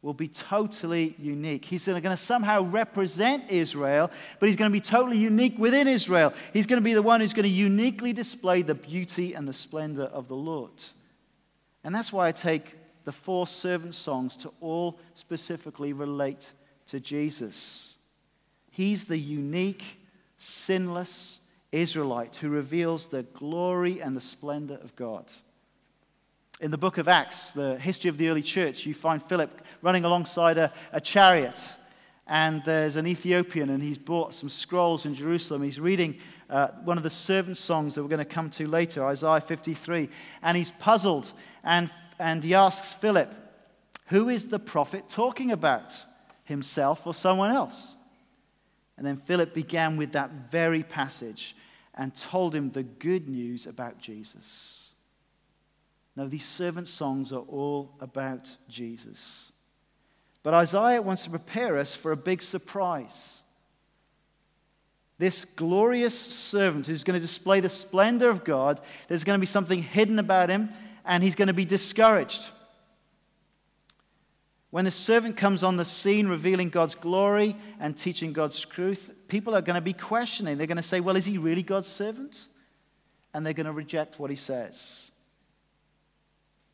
will 0.00 0.14
be 0.14 0.28
totally 0.28 1.16
unique. 1.18 1.64
He's 1.64 1.86
going 1.86 2.02
to 2.02 2.16
somehow 2.16 2.62
represent 2.62 3.50
Israel, 3.50 4.10
but 4.38 4.48
he's 4.48 4.56
going 4.56 4.70
to 4.70 4.72
be 4.72 4.80
totally 4.80 5.18
unique 5.18 5.58
within 5.58 5.88
Israel. 5.88 6.32
He's 6.52 6.66
going 6.66 6.80
to 6.80 6.84
be 6.84 6.94
the 6.94 7.02
one 7.02 7.20
who's 7.20 7.32
going 7.32 7.44
to 7.44 7.48
uniquely 7.48 8.12
display 8.12 8.62
the 8.62 8.76
beauty 8.76 9.34
and 9.34 9.48
the 9.48 9.52
splendor 9.52 10.04
of 10.04 10.28
the 10.28 10.36
Lord. 10.36 10.70
And 11.82 11.94
that's 11.94 12.12
why 12.12 12.28
I 12.28 12.32
take 12.32 12.77
the 13.08 13.12
four 13.12 13.46
servant 13.46 13.94
songs 13.94 14.36
to 14.36 14.52
all 14.60 14.98
specifically 15.14 15.94
relate 15.94 16.52
to 16.86 17.00
Jesus. 17.00 17.94
He's 18.70 19.06
the 19.06 19.16
unique, 19.16 19.98
sinless, 20.36 21.38
Israelite 21.72 22.36
who 22.36 22.50
reveals 22.50 23.08
the 23.08 23.22
glory 23.22 24.02
and 24.02 24.14
the 24.14 24.20
splendor 24.20 24.74
of 24.82 24.94
God. 24.94 25.24
In 26.60 26.70
the 26.70 26.76
book 26.76 26.98
of 26.98 27.08
Acts, 27.08 27.52
the 27.52 27.78
history 27.78 28.10
of 28.10 28.18
the 28.18 28.28
early 28.28 28.42
church, 28.42 28.84
you 28.84 28.92
find 28.92 29.22
Philip 29.22 29.58
running 29.80 30.04
alongside 30.04 30.58
a, 30.58 30.70
a 30.92 31.00
chariot. 31.00 31.58
And 32.26 32.62
there's 32.66 32.96
an 32.96 33.06
Ethiopian, 33.06 33.70
and 33.70 33.82
he's 33.82 33.96
bought 33.96 34.34
some 34.34 34.50
scrolls 34.50 35.06
in 35.06 35.14
Jerusalem. 35.14 35.62
He's 35.62 35.80
reading 35.80 36.18
uh, 36.50 36.68
one 36.84 36.98
of 36.98 37.04
the 37.04 37.08
servant 37.08 37.56
songs 37.56 37.94
that 37.94 38.02
we're 38.02 38.10
going 38.10 38.18
to 38.18 38.26
come 38.26 38.50
to 38.50 38.68
later, 38.68 39.02
Isaiah 39.06 39.40
53. 39.40 40.10
And 40.42 40.58
he's 40.58 40.72
puzzled, 40.72 41.32
and, 41.64 41.88
and 42.18 42.42
he 42.42 42.54
asks 42.54 42.92
Philip, 42.92 43.32
Who 44.06 44.28
is 44.28 44.48
the 44.48 44.58
prophet 44.58 45.08
talking 45.08 45.50
about? 45.50 46.04
Himself 46.44 47.06
or 47.06 47.14
someone 47.14 47.50
else? 47.50 47.94
And 48.96 49.06
then 49.06 49.16
Philip 49.16 49.54
began 49.54 49.96
with 49.96 50.12
that 50.12 50.50
very 50.50 50.82
passage 50.82 51.54
and 51.94 52.14
told 52.14 52.54
him 52.54 52.70
the 52.70 52.82
good 52.82 53.28
news 53.28 53.66
about 53.66 53.98
Jesus. 53.98 54.90
Now, 56.16 56.26
these 56.26 56.44
servant 56.44 56.88
songs 56.88 57.32
are 57.32 57.44
all 57.48 57.94
about 58.00 58.56
Jesus. 58.68 59.52
But 60.42 60.54
Isaiah 60.54 61.02
wants 61.02 61.24
to 61.24 61.30
prepare 61.30 61.76
us 61.78 61.94
for 61.94 62.10
a 62.10 62.16
big 62.16 62.42
surprise. 62.42 63.42
This 65.18 65.44
glorious 65.44 66.18
servant 66.18 66.86
who's 66.86 67.04
going 67.04 67.20
to 67.20 67.24
display 67.24 67.60
the 67.60 67.68
splendor 67.68 68.30
of 68.30 68.44
God, 68.44 68.80
there's 69.08 69.24
going 69.24 69.36
to 69.36 69.40
be 69.40 69.46
something 69.46 69.82
hidden 69.82 70.18
about 70.18 70.48
him, 70.48 70.70
and 71.08 71.24
he's 71.24 71.34
going 71.34 71.48
to 71.48 71.54
be 71.54 71.64
discouraged. 71.64 72.50
When 74.70 74.84
the 74.84 74.90
servant 74.90 75.38
comes 75.38 75.62
on 75.62 75.78
the 75.78 75.84
scene 75.86 76.28
revealing 76.28 76.68
God's 76.68 76.94
glory 76.94 77.56
and 77.80 77.96
teaching 77.96 78.34
God's 78.34 78.60
truth, 78.60 79.10
people 79.26 79.56
are 79.56 79.62
going 79.62 79.76
to 79.76 79.80
be 79.80 79.94
questioning. 79.94 80.58
They're 80.58 80.66
going 80.66 80.76
to 80.76 80.82
say, 80.82 81.00
Well, 81.00 81.16
is 81.16 81.24
he 81.24 81.38
really 81.38 81.62
God's 81.62 81.88
servant? 81.88 82.46
And 83.32 83.44
they're 83.44 83.54
going 83.54 83.66
to 83.66 83.72
reject 83.72 84.20
what 84.20 84.30
he 84.30 84.36
says. 84.36 85.10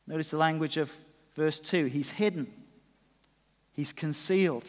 Notice 0.07 0.31
the 0.31 0.37
language 0.37 0.77
of 0.77 0.93
verse 1.37 1.61
2 1.61 1.87
He's 1.87 2.11
hidden, 2.11 2.49
he's 3.73 3.93
concealed. 3.93 4.69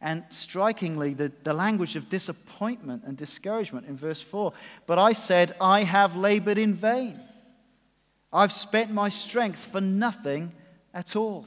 And 0.00 0.22
strikingly, 0.28 1.12
the, 1.12 1.32
the 1.42 1.52
language 1.52 1.96
of 1.96 2.08
disappointment 2.08 3.02
and 3.04 3.16
discouragement 3.16 3.88
in 3.88 3.96
verse 3.96 4.20
4. 4.20 4.52
But 4.86 4.96
I 4.96 5.12
said, 5.12 5.56
I 5.60 5.82
have 5.82 6.14
labored 6.14 6.56
in 6.56 6.72
vain. 6.72 7.20
I've 8.32 8.52
spent 8.52 8.90
my 8.90 9.08
strength 9.08 9.58
for 9.58 9.80
nothing 9.80 10.52
at 10.92 11.16
all. 11.16 11.46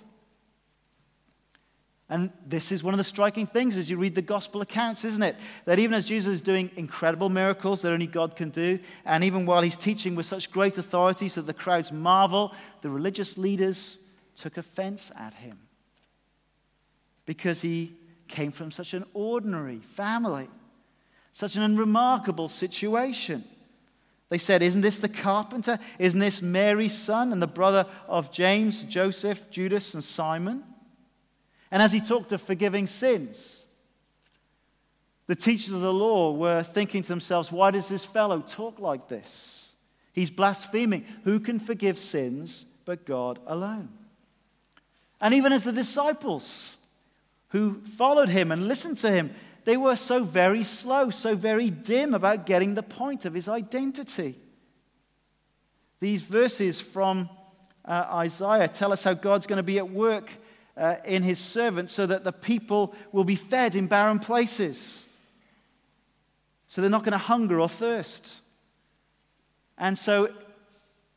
And 2.09 2.29
this 2.45 2.73
is 2.73 2.83
one 2.83 2.93
of 2.93 2.97
the 2.97 3.05
striking 3.05 3.47
things 3.47 3.77
as 3.77 3.89
you 3.89 3.95
read 3.95 4.15
the 4.15 4.21
gospel 4.21 4.59
accounts, 4.59 5.05
isn't 5.05 5.23
it? 5.23 5.37
That 5.63 5.79
even 5.79 5.93
as 5.93 6.03
Jesus 6.03 6.33
is 6.35 6.41
doing 6.41 6.69
incredible 6.75 7.29
miracles 7.29 7.81
that 7.81 7.93
only 7.93 8.05
God 8.05 8.35
can 8.35 8.49
do, 8.49 8.79
and 9.05 9.23
even 9.23 9.45
while 9.45 9.61
he's 9.61 9.77
teaching 9.77 10.15
with 10.15 10.25
such 10.25 10.51
great 10.51 10.77
authority 10.77 11.29
so 11.29 11.41
the 11.41 11.53
crowds 11.53 11.89
marvel, 11.89 12.53
the 12.81 12.89
religious 12.89 13.37
leaders 13.37 13.95
took 14.35 14.57
offense 14.57 15.09
at 15.17 15.33
him 15.35 15.57
because 17.25 17.61
he 17.61 17.93
came 18.27 18.51
from 18.51 18.71
such 18.71 18.93
an 18.93 19.05
ordinary 19.13 19.79
family, 19.79 20.49
such 21.31 21.55
an 21.55 21.61
unremarkable 21.61 22.49
situation. 22.49 23.45
They 24.31 24.37
said, 24.37 24.61
Isn't 24.63 24.79
this 24.79 24.97
the 24.97 25.09
carpenter? 25.09 25.77
Isn't 25.99 26.21
this 26.21 26.41
Mary's 26.41 26.97
son 26.97 27.33
and 27.33 27.41
the 27.41 27.47
brother 27.47 27.85
of 28.07 28.31
James, 28.31 28.85
Joseph, 28.85 29.51
Judas, 29.51 29.93
and 29.93 30.01
Simon? 30.01 30.63
And 31.69 31.83
as 31.83 31.91
he 31.91 31.99
talked 31.99 32.31
of 32.31 32.41
forgiving 32.41 32.87
sins, 32.87 33.65
the 35.27 35.35
teachers 35.35 35.73
of 35.73 35.81
the 35.81 35.91
law 35.91 36.31
were 36.31 36.63
thinking 36.63 37.01
to 37.01 37.09
themselves, 37.09 37.51
why 37.51 37.71
does 37.71 37.89
this 37.89 38.05
fellow 38.05 38.39
talk 38.39 38.79
like 38.79 39.09
this? 39.09 39.73
He's 40.13 40.31
blaspheming. 40.31 41.05
Who 41.25 41.41
can 41.41 41.59
forgive 41.59 41.99
sins 41.99 42.65
but 42.85 43.05
God 43.05 43.37
alone? 43.45 43.89
And 45.19 45.33
even 45.33 45.51
as 45.51 45.65
the 45.65 45.73
disciples 45.73 46.77
who 47.49 47.81
followed 47.81 48.29
him 48.29 48.49
and 48.53 48.69
listened 48.69 48.97
to 48.99 49.11
him, 49.11 49.35
they 49.63 49.77
were 49.77 49.95
so 49.95 50.23
very 50.23 50.63
slow, 50.63 51.09
so 51.09 51.35
very 51.35 51.69
dim 51.69 52.13
about 52.13 52.45
getting 52.45 52.73
the 52.73 52.83
point 52.83 53.25
of 53.25 53.33
his 53.33 53.47
identity. 53.47 54.37
These 55.99 56.23
verses 56.23 56.81
from 56.81 57.29
uh, 57.85 58.05
Isaiah 58.11 58.67
tell 58.67 58.91
us 58.91 59.03
how 59.03 59.13
God's 59.13 59.47
going 59.47 59.57
to 59.57 59.63
be 59.63 59.77
at 59.77 59.89
work 59.89 60.31
uh, 60.75 60.95
in 61.05 61.23
his 61.23 61.39
servants 61.39 61.93
so 61.93 62.05
that 62.05 62.23
the 62.23 62.31
people 62.31 62.95
will 63.11 63.23
be 63.23 63.35
fed 63.35 63.75
in 63.75 63.87
barren 63.87 64.19
places. 64.19 65.05
So 66.67 66.81
they're 66.81 66.89
not 66.89 67.03
going 67.03 67.11
to 67.11 67.17
hunger 67.17 67.59
or 67.59 67.69
thirst. 67.69 68.37
And 69.77 69.97
so 69.97 70.31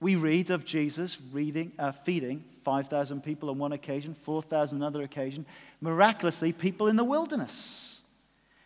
we 0.00 0.16
read 0.16 0.50
of 0.50 0.64
Jesus 0.64 1.18
reading, 1.32 1.72
uh, 1.78 1.92
feeding 1.92 2.44
5,000 2.64 3.22
people 3.22 3.50
on 3.50 3.58
one 3.58 3.72
occasion, 3.72 4.14
4,000 4.14 4.78
another 4.78 5.02
occasion, 5.02 5.46
miraculously, 5.80 6.52
people 6.52 6.88
in 6.88 6.96
the 6.96 7.04
wilderness. 7.04 7.93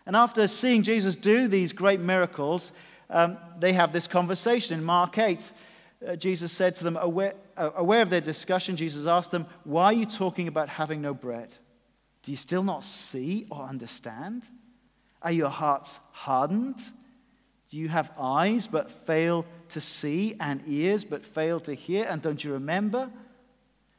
And 0.09 0.17
after 0.17 0.49
seeing 0.49 0.83
Jesus 0.83 1.15
do 1.15 1.47
these 1.47 1.73
great 1.73 2.01
miracles, 2.01 2.73
um, 3.09 3.39
they 3.61 3.75
have 3.75 3.93
this 3.93 4.09
conversation 4.09 4.77
in 4.77 4.85
Mark 4.85 5.17
8 5.19 5.53
uh, 6.07 6.17
Jesus 6.17 6.53
said 6.53 6.77
to 6.77 6.85
them, 6.85 6.97
aware, 6.97 7.35
uh, 7.57 7.71
aware 7.75 8.03
of 8.03 8.11
their 8.11 8.21
discussion, 8.21 8.77
Jesus 8.77 9.07
asked 9.07 9.31
them, 9.31 9.47
Why 9.65 9.87
are 9.87 9.93
you 9.93 10.07
talking 10.07 10.49
about 10.49 10.69
having 10.69 11.03
no 11.03 11.13
bread? 11.13 11.49
Do 12.23 12.31
you 12.31 12.37
still 12.37 12.63
not 12.63 12.85
see 12.85 13.47
or 13.51 13.65
understand? 13.65 14.47
Are 15.23 15.33
your 15.33 15.49
hearts 15.49 15.99
hardened? 16.13 16.79
Do 17.71 17.77
you 17.77 17.89
have 17.89 18.13
eyes 18.19 18.67
but 18.67 18.91
fail 18.91 19.45
to 19.71 19.81
see, 19.81 20.37
and 20.41 20.63
ears 20.67 21.05
but 21.05 21.25
fail 21.25 21.61
to 21.61 21.75
hear? 21.75 22.07
And 22.09 22.23
don't 22.23 22.43
you 22.43 22.53
remember? 22.53 23.11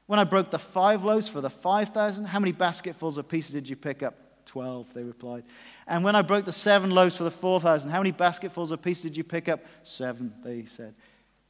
When 0.05 0.19
I 0.19 0.23
broke 0.23 0.49
the 0.49 0.57
five 0.57 1.03
loaves 1.03 1.27
for 1.27 1.41
the 1.41 1.49
5,000, 1.49 2.25
how 2.25 2.39
many 2.39 2.51
basketfuls 2.51 3.17
of 3.17 3.27
pieces 3.27 3.51
did 3.51 3.69
you 3.69 3.75
pick 3.75 4.01
up? 4.01 4.28
Twelve, 4.49 4.91
they 4.95 5.03
replied. 5.03 5.43
And 5.85 6.03
when 6.03 6.15
I 6.15 6.23
broke 6.23 6.45
the 6.45 6.51
seven 6.51 6.89
loaves 6.89 7.15
for 7.15 7.23
the 7.23 7.29
4,000, 7.29 7.91
how 7.91 7.99
many 7.99 8.09
basketfuls 8.09 8.71
of 8.71 8.81
pieces 8.81 9.03
did 9.03 9.15
you 9.15 9.23
pick 9.23 9.47
up? 9.47 9.59
Seven, 9.83 10.33
they 10.43 10.65
said. 10.65 10.95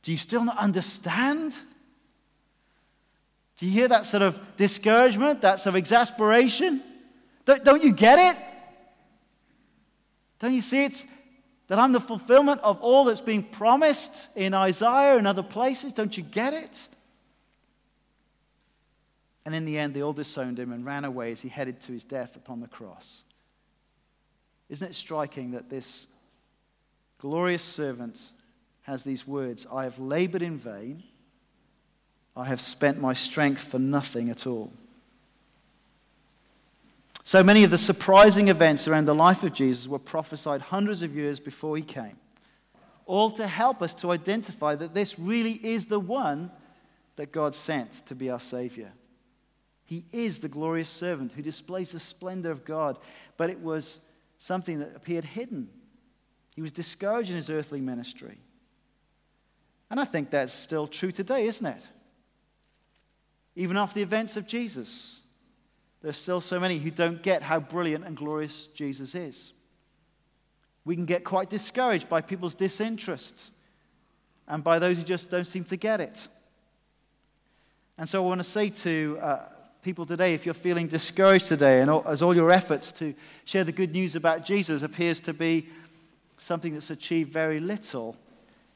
Do 0.01 0.11
you 0.11 0.17
still 0.17 0.43
not 0.43 0.57
understand? 0.57 1.57
Do 3.57 3.65
you 3.65 3.71
hear 3.71 3.87
that 3.87 4.05
sort 4.05 4.21
of 4.21 4.37
discouragement, 4.57 5.43
that 5.43 5.61
sort 5.61 5.75
of 5.75 5.77
exasperation? 5.77 6.83
Don't, 7.45 7.63
don't 7.63 7.81
you 7.81 7.93
get 7.93 8.35
it? 8.35 8.43
Don't 10.39 10.53
you 10.53 10.59
see 10.59 10.83
it's 10.83 11.05
that 11.69 11.79
I'm 11.79 11.93
the 11.93 12.01
fulfillment 12.01 12.59
of 12.65 12.81
all 12.81 13.05
that's 13.05 13.21
being 13.21 13.43
promised 13.43 14.27
in 14.35 14.53
Isaiah 14.53 15.17
and 15.17 15.25
other 15.25 15.43
places? 15.43 15.93
Don't 15.93 16.17
you 16.17 16.23
get 16.23 16.53
it? 16.53 16.89
And 19.46 19.55
in 19.55 19.65
the 19.65 19.79
end, 19.79 19.93
they 19.93 20.01
all 20.01 20.13
disowned 20.13 20.60
him 20.60 20.72
and 20.72 20.86
ran 20.86 21.05
away 21.05 21.31
as 21.31 21.41
he 21.41 21.50
headed 21.50 21.81
to 21.81 21.91
his 21.91 22.03
death 22.03 22.36
upon 22.36 22.60
the 22.60 22.67
cross. 22.67 23.24
Isn't 24.69 24.89
it 24.89 24.96
striking 24.96 25.51
that 25.51 25.69
this 25.69 26.08
glorious 27.17 27.63
servant 27.63 28.31
has 28.84 29.03
these 29.03 29.27
words 29.27 29.65
I 29.72 29.84
have 29.84 30.00
labored 30.00 30.41
in 30.41 30.58
vain, 30.58 31.03
I 32.36 32.46
have 32.46 32.62
spent 32.62 33.00
my 33.00 33.13
strength 33.13 33.62
for 33.62 33.79
nothing 33.79 34.29
at 34.29 34.48
all. 34.48 34.72
So 37.24 37.43
many 37.43 37.63
of 37.63 37.69
the 37.69 37.77
surprising 37.77 38.48
events 38.48 38.88
around 38.88 39.05
the 39.05 39.13
life 39.13 39.43
of 39.43 39.53
Jesus 39.53 39.88
were 39.88 40.00
prophesied 40.00 40.62
hundreds 40.62 41.03
of 41.03 41.15
years 41.15 41.39
before 41.39 41.77
he 41.77 41.84
came, 41.84 42.17
all 43.05 43.29
to 43.31 43.46
help 43.46 43.81
us 43.84 43.93
to 43.96 44.12
identify 44.12 44.74
that 44.75 44.96
this 44.96 45.19
really 45.19 45.53
is 45.53 45.86
the 45.86 46.00
one 46.00 46.50
that 47.17 47.31
God 47.31 47.53
sent 47.53 48.05
to 48.08 48.15
be 48.15 48.29
our 48.29 48.39
Savior. 48.39 48.91
He 49.89 50.05
is 50.12 50.38
the 50.38 50.48
glorious 50.48 50.88
servant 50.88 51.31
who 51.31 51.41
displays 51.41 51.93
the 51.93 52.00
splendor 52.00 52.51
of 52.51 52.63
God, 52.63 53.00
but 53.38 53.50
it 53.50 53.60
was 53.60 53.98
something 54.38 54.77
that 54.77 54.96
appeared 54.96 55.24
hidden. 55.24 55.67
He 56.55 56.62
was 56.62 56.72
discouraged 56.72 57.31
in 57.31 57.36
his 57.36 57.50
earthly 57.50 57.81
ministry. 57.81 58.38
And 59.89 60.00
I 60.00 60.05
think 60.05 60.29
that's 60.29 60.53
still 60.53 60.86
true 60.86 61.12
today, 61.12 61.48
isn't 61.48 61.65
it? 61.65 61.81
Even 63.55 63.77
after 63.77 63.96
the 63.96 64.03
events 64.03 64.38
of 64.38 64.46
Jesus, 64.46 65.22
there 66.01 66.10
are 66.10 66.13
still 66.13 66.39
so 66.39 66.60
many 66.60 66.77
who 66.77 66.91
don't 66.91 67.24
get 67.24 67.41
how 67.41 67.60
brilliant 67.60 68.05
and 68.05 68.15
glorious 68.15 68.67
Jesus 68.67 69.15
is. 69.15 69.53
We 70.86 70.96
can 70.96 71.05
get 71.05 71.24
quite 71.24 71.50
discouraged 71.50 72.08
by 72.08 72.22
people's 72.22 72.53
disinterest 72.53 73.50
and 74.48 74.63
by 74.63 74.77
those 74.77 74.98
who 74.98 75.03
just 75.03 75.31
don't 75.31 75.48
seem 75.48 75.63
to 75.63 75.77
get 75.77 76.00
it. 76.00 76.27
And 77.98 78.08
so 78.08 78.24
I 78.24 78.27
want 78.27 78.39
to 78.39 78.48
say 78.48 78.69
to 78.69 79.17
uh, 79.19 79.39
people 79.81 80.05
today 80.05 80.33
if 80.33 80.45
you're 80.45 80.53
feeling 80.53 80.88
discouraged 80.88 81.48
today, 81.48 81.81
and 81.81 81.89
as 82.05 82.21
all 82.21 82.36
your 82.36 82.51
efforts 82.51 82.91
to 82.93 83.13
share 83.45 83.63
the 83.63 83.71
good 83.71 83.91
news 83.91 84.15
about 84.15 84.45
Jesus 84.45 84.83
appears 84.83 85.19
to 85.21 85.33
be 85.33 85.67
something 86.38 86.74
that's 86.74 86.89
achieved 86.89 87.31
very 87.31 87.59
little, 87.59 88.17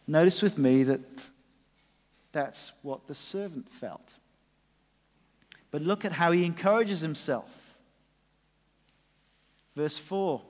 Notice 0.08 0.42
with 0.42 0.58
me 0.58 0.84
that 0.84 1.02
that's 2.32 2.74
what 2.82 3.08
the 3.08 3.16
servant 3.16 3.70
felt. 3.70 4.18
But 5.72 5.82
look 5.82 6.04
at 6.06 6.14
how 6.14 6.32
he 6.32 6.46
encourages 6.46 7.02
himself. 7.02 7.78
Verse 9.76 9.98
4 9.98 10.42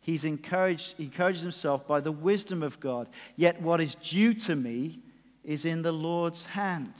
He's 0.00 0.24
encouraged, 0.24 0.98
encourages 0.98 1.42
himself 1.42 1.86
by 1.86 2.00
the 2.00 2.10
wisdom 2.10 2.62
of 2.62 2.80
God. 2.80 3.08
Yet 3.36 3.62
what 3.62 3.80
is 3.80 3.94
due 3.94 4.34
to 4.34 4.56
me 4.56 4.98
is 5.44 5.64
in 5.64 5.82
the 5.82 5.92
Lord's 5.92 6.46
hand. 6.46 6.94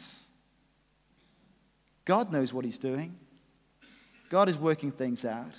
God 2.05 2.33
knows 2.33 2.53
what 2.53 2.65
he's 2.65 2.79
doing, 2.79 3.17
God 4.31 4.49
is 4.49 4.57
working 4.57 4.91
things 4.91 5.25
out. 5.25 5.53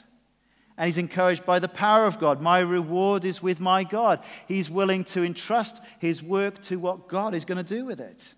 And 0.75 0.87
he's 0.87 0.97
encouraged 0.97 1.45
by 1.45 1.59
the 1.59 1.67
power 1.67 2.07
of 2.07 2.19
God. 2.19 2.41
My 2.41 2.57
reward 2.57 3.25
is 3.25 3.43
with 3.43 3.59
my 3.59 3.83
God. 3.83 4.23
He's 4.47 4.71
willing 4.71 5.03
to 5.05 5.23
entrust 5.23 5.79
his 5.99 6.23
work 6.23 6.59
to 6.63 6.79
what 6.79 7.07
God 7.07 7.35
is 7.35 7.45
going 7.45 7.63
to 7.63 7.75
do 7.75 7.85
with 7.85 7.99
it. 7.99 8.33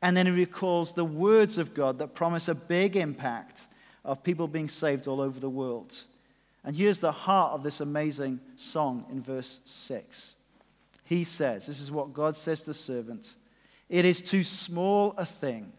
And 0.00 0.16
then 0.16 0.26
he 0.26 0.32
recalls 0.32 0.92
the 0.92 1.04
words 1.04 1.58
of 1.58 1.74
God 1.74 1.98
that 1.98 2.14
promise 2.14 2.46
a 2.46 2.54
big 2.54 2.94
impact 2.94 3.66
of 4.04 4.22
people 4.22 4.46
being 4.46 4.68
saved 4.68 5.08
all 5.08 5.20
over 5.20 5.40
the 5.40 5.50
world. 5.50 6.04
And 6.62 6.76
here's 6.76 6.98
the 6.98 7.10
heart 7.10 7.52
of 7.52 7.62
this 7.62 7.80
amazing 7.80 8.40
song 8.54 9.04
in 9.10 9.22
verse 9.22 9.60
6. 9.64 10.36
He 11.04 11.24
says, 11.24 11.66
This 11.66 11.80
is 11.80 11.90
what 11.90 12.12
God 12.12 12.36
says 12.36 12.60
to 12.60 12.66
the 12.66 12.74
servant 12.74 13.34
It 13.88 14.04
is 14.04 14.22
too 14.22 14.44
small 14.44 15.14
a 15.18 15.26
thing 15.26 15.72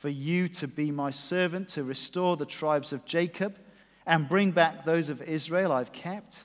for 0.00 0.08
you 0.08 0.48
to 0.48 0.66
be 0.66 0.90
my 0.90 1.10
servant 1.10 1.68
to 1.68 1.84
restore 1.84 2.34
the 2.34 2.46
tribes 2.46 2.90
of 2.90 3.04
Jacob 3.04 3.58
and 4.06 4.30
bring 4.30 4.50
back 4.50 4.86
those 4.86 5.10
of 5.10 5.20
Israel 5.20 5.70
I've 5.70 5.92
kept. 5.92 6.44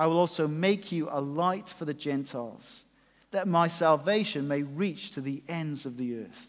I 0.00 0.08
will 0.08 0.18
also 0.18 0.48
make 0.48 0.90
you 0.90 1.08
a 1.08 1.20
light 1.20 1.68
for 1.68 1.84
the 1.84 1.94
Gentiles, 1.94 2.84
that 3.30 3.46
my 3.46 3.68
salvation 3.68 4.48
may 4.48 4.62
reach 4.62 5.12
to 5.12 5.20
the 5.20 5.44
ends 5.48 5.86
of 5.86 5.96
the 5.96 6.22
earth. 6.22 6.48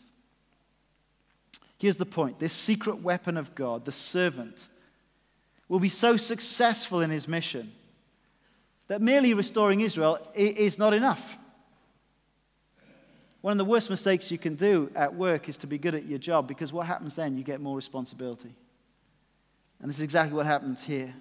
Here's 1.78 1.98
the 1.98 2.06
point 2.08 2.40
this 2.40 2.54
secret 2.54 3.04
weapon 3.04 3.38
of 3.38 3.54
God, 3.54 3.86
the 3.86 3.92
servant, 3.92 4.70
will 5.70 5.80
be 5.80 5.88
so 5.88 6.18
successful 6.18 7.02
in 7.02 7.12
his 7.12 7.28
mission 7.28 7.72
that 8.88 9.04
merely 9.04 9.36
restoring 9.36 9.82
Israel 9.82 10.18
is 10.34 10.80
not 10.80 10.96
enough. 10.96 11.38
One 13.44 13.52
of 13.52 13.58
the 13.58 13.66
worst 13.66 13.90
mistakes 13.90 14.32
you 14.32 14.38
can 14.38 14.56
do 14.56 14.90
at 14.96 15.14
work 15.14 15.50
is 15.50 15.58
to 15.58 15.68
be 15.68 15.78
good 15.78 15.96
at 15.96 16.06
your 16.06 16.18
job 16.18 16.48
because 16.48 16.72
what 16.72 16.88
happens 16.88 17.16
then? 17.16 17.38
You 17.38 17.44
get 17.44 17.60
more 17.60 17.76
responsibility. 17.76 18.56
And 19.82 19.90
this 19.90 19.98
is 19.98 20.02
exactly 20.02 20.34
what 20.34 20.46
happened 20.46 20.80
here. 20.80 21.14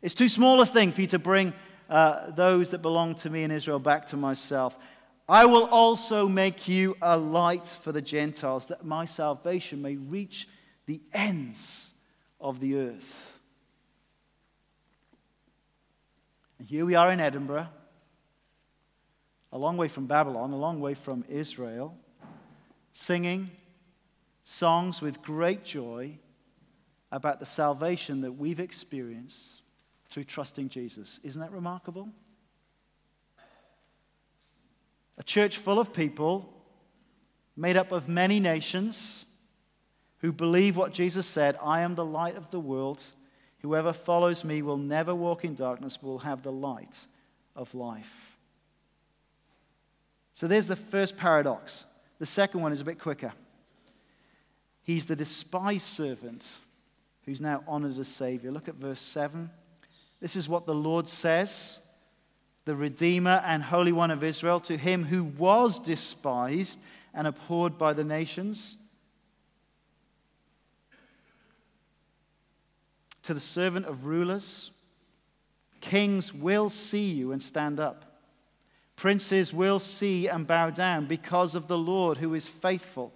It's 0.00 0.14
too 0.14 0.30
small 0.30 0.62
a 0.62 0.64
thing 0.64 0.92
for 0.92 1.02
you 1.02 1.06
to 1.08 1.18
bring 1.18 1.52
uh, 1.90 2.30
those 2.30 2.70
that 2.70 2.80
belong 2.80 3.16
to 3.16 3.28
me 3.28 3.42
in 3.42 3.50
Israel 3.50 3.78
back 3.78 4.06
to 4.06 4.16
myself. 4.16 4.78
I 5.28 5.44
will 5.44 5.66
also 5.66 6.26
make 6.26 6.68
you 6.68 6.96
a 7.02 7.18
light 7.18 7.66
for 7.66 7.92
the 7.92 8.00
Gentiles, 8.00 8.64
that 8.68 8.86
my 8.86 9.04
salvation 9.04 9.82
may 9.82 9.96
reach 9.96 10.48
the 10.86 11.02
ends 11.12 11.92
of 12.40 12.60
the 12.60 12.76
earth. 12.76 13.38
And 16.58 16.66
here 16.66 16.86
we 16.86 16.94
are 16.94 17.10
in 17.10 17.20
Edinburgh, 17.20 17.68
a 19.56 19.58
long 19.58 19.78
way 19.78 19.88
from 19.88 20.04
Babylon, 20.04 20.52
a 20.52 20.56
long 20.56 20.80
way 20.80 20.92
from 20.92 21.24
Israel, 21.30 21.96
singing 22.92 23.50
songs 24.44 25.00
with 25.00 25.22
great 25.22 25.64
joy 25.64 26.18
about 27.10 27.40
the 27.40 27.46
salvation 27.46 28.20
that 28.20 28.32
we've 28.32 28.60
experienced 28.60 29.62
through 30.10 30.24
trusting 30.24 30.68
Jesus. 30.68 31.20
Isn't 31.22 31.40
that 31.40 31.52
remarkable? 31.52 32.10
A 35.16 35.22
church 35.22 35.56
full 35.56 35.78
of 35.78 35.94
people 35.94 36.52
made 37.56 37.78
up 37.78 37.92
of 37.92 38.10
many 38.10 38.38
nations 38.38 39.24
who 40.18 40.32
believe 40.32 40.76
what 40.76 40.92
Jesus 40.92 41.26
said 41.26 41.56
I 41.62 41.80
am 41.80 41.94
the 41.94 42.04
light 42.04 42.36
of 42.36 42.50
the 42.50 42.60
world. 42.60 43.02
Whoever 43.60 43.94
follows 43.94 44.44
me 44.44 44.60
will 44.60 44.76
never 44.76 45.14
walk 45.14 45.46
in 45.46 45.54
darkness, 45.54 46.02
will 46.02 46.18
have 46.18 46.42
the 46.42 46.52
light 46.52 47.06
of 47.56 47.74
life. 47.74 48.35
So 50.36 50.46
there's 50.46 50.66
the 50.66 50.76
first 50.76 51.16
paradox. 51.16 51.86
The 52.18 52.26
second 52.26 52.60
one 52.60 52.70
is 52.70 52.82
a 52.82 52.84
bit 52.84 53.00
quicker. 53.00 53.32
He's 54.82 55.06
the 55.06 55.16
despised 55.16 55.86
servant 55.86 56.46
who's 57.24 57.40
now 57.40 57.64
honored 57.66 57.98
as 57.98 58.06
Savior. 58.06 58.52
Look 58.52 58.68
at 58.68 58.74
verse 58.74 59.00
7. 59.00 59.50
This 60.20 60.36
is 60.36 60.46
what 60.46 60.66
the 60.66 60.74
Lord 60.74 61.08
says 61.08 61.80
the 62.66 62.76
Redeemer 62.76 63.42
and 63.46 63.62
Holy 63.62 63.92
One 63.92 64.10
of 64.10 64.22
Israel, 64.22 64.60
to 64.60 64.76
him 64.76 65.04
who 65.04 65.24
was 65.24 65.78
despised 65.78 66.78
and 67.14 67.26
abhorred 67.26 67.78
by 67.78 67.94
the 67.94 68.04
nations, 68.04 68.76
to 73.22 73.32
the 73.32 73.40
servant 73.40 73.86
of 73.86 74.04
rulers. 74.04 74.70
Kings 75.80 76.34
will 76.34 76.68
see 76.68 77.12
you 77.12 77.32
and 77.32 77.40
stand 77.40 77.80
up. 77.80 78.05
Princes 78.96 79.52
will 79.52 79.78
see 79.78 80.26
and 80.26 80.46
bow 80.46 80.70
down 80.70 81.04
because 81.06 81.54
of 81.54 81.68
the 81.68 81.76
Lord 81.76 82.16
who 82.16 82.32
is 82.32 82.48
faithful, 82.48 83.12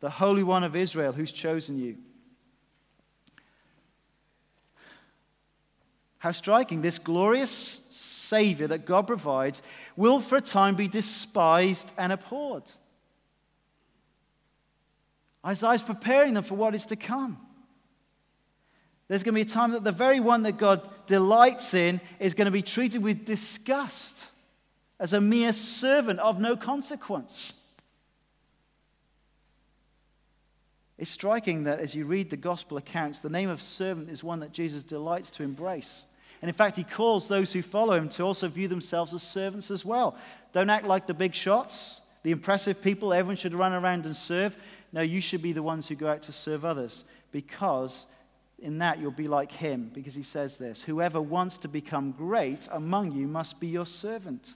the 0.00 0.08
Holy 0.08 0.42
One 0.42 0.64
of 0.64 0.74
Israel 0.74 1.12
who's 1.12 1.30
chosen 1.30 1.78
you. 1.78 1.98
How 6.18 6.32
striking. 6.32 6.80
This 6.80 6.98
glorious 6.98 7.50
Savior 7.90 8.66
that 8.68 8.86
God 8.86 9.06
provides 9.06 9.62
will 9.96 10.18
for 10.18 10.36
a 10.36 10.40
time 10.40 10.74
be 10.74 10.88
despised 10.88 11.92
and 11.96 12.10
abhorred. 12.10 12.70
Isaiah's 15.46 15.82
preparing 15.82 16.34
them 16.34 16.42
for 16.42 16.54
what 16.54 16.74
is 16.74 16.86
to 16.86 16.96
come. 16.96 17.38
There's 19.06 19.22
going 19.22 19.34
to 19.34 19.44
be 19.44 19.50
a 19.50 19.54
time 19.54 19.72
that 19.72 19.84
the 19.84 19.92
very 19.92 20.20
one 20.20 20.42
that 20.42 20.58
God 20.58 20.88
delights 21.06 21.72
in 21.72 22.00
is 22.18 22.34
going 22.34 22.46
to 22.46 22.50
be 22.50 22.62
treated 22.62 23.02
with 23.02 23.24
disgust 23.24 24.30
as 25.00 25.12
a 25.12 25.20
mere 25.20 25.52
servant 25.52 26.18
of 26.20 26.40
no 26.40 26.56
consequence. 26.56 27.52
It's 30.98 31.10
striking 31.10 31.64
that 31.64 31.78
as 31.78 31.94
you 31.94 32.04
read 32.04 32.30
the 32.30 32.36
gospel 32.36 32.76
accounts, 32.76 33.20
the 33.20 33.30
name 33.30 33.48
of 33.48 33.62
servant 33.62 34.10
is 34.10 34.24
one 34.24 34.40
that 34.40 34.52
Jesus 34.52 34.82
delights 34.82 35.30
to 35.32 35.44
embrace. 35.44 36.04
And 36.42 36.48
in 36.48 36.54
fact, 36.54 36.76
he 36.76 36.84
calls 36.84 37.28
those 37.28 37.52
who 37.52 37.62
follow 37.62 37.96
him 37.96 38.08
to 38.10 38.24
also 38.24 38.48
view 38.48 38.68
themselves 38.68 39.14
as 39.14 39.22
servants 39.22 39.70
as 39.70 39.84
well. 39.84 40.16
Don't 40.52 40.70
act 40.70 40.86
like 40.86 41.06
the 41.06 41.14
big 41.14 41.34
shots, 41.34 42.00
the 42.24 42.32
impressive 42.32 42.82
people 42.82 43.14
everyone 43.14 43.36
should 43.36 43.54
run 43.54 43.72
around 43.72 44.06
and 44.06 44.16
serve. 44.16 44.56
No, 44.92 45.00
you 45.00 45.20
should 45.20 45.42
be 45.42 45.52
the 45.52 45.62
ones 45.62 45.88
who 45.88 45.94
go 45.94 46.08
out 46.08 46.22
to 46.22 46.32
serve 46.32 46.64
others 46.64 47.04
because 47.30 48.06
in 48.58 48.78
that 48.78 48.98
you'll 48.98 49.10
be 49.12 49.28
like 49.28 49.52
him, 49.52 49.90
because 49.94 50.14
he 50.14 50.22
says 50.22 50.58
this 50.58 50.82
Whoever 50.82 51.20
wants 51.20 51.58
to 51.58 51.68
become 51.68 52.12
great 52.12 52.68
among 52.72 53.12
you 53.12 53.28
must 53.28 53.60
be 53.60 53.68
your 53.68 53.86
servant. 53.86 54.54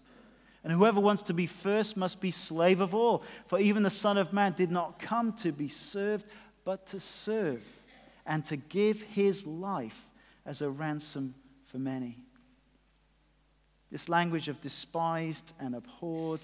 And 0.65 0.73
whoever 0.73 1.01
wants 1.01 1.25
to 1.25 1.35
be 1.35 1.47
first 1.47 1.97
must 1.97 2.21
be 2.21 2.31
slave 2.31 2.81
of 2.81 2.95
all. 2.95 3.25
For 3.47 3.59
even 3.59 3.83
the 3.83 3.91
Son 3.91 4.17
of 4.17 4.33
Man 4.33 4.53
did 4.53 4.71
not 4.71 4.99
come 4.99 5.33
to 5.35 5.51
be 5.51 5.69
served, 5.69 6.27
but 6.65 6.87
to 6.89 7.01
serve, 7.01 7.65
and 8.25 8.45
to 8.45 8.57
give 8.57 9.03
his 9.03 9.47
life 9.47 10.09
as 10.47 10.63
a 10.63 10.71
ransom 10.71 11.35
for 11.67 11.79
many. 11.79 12.19
This 13.91 14.09
language 14.09 14.49
of 14.49 14.61
despised 14.61 15.53
and 15.59 15.75
abhorred, 15.75 16.41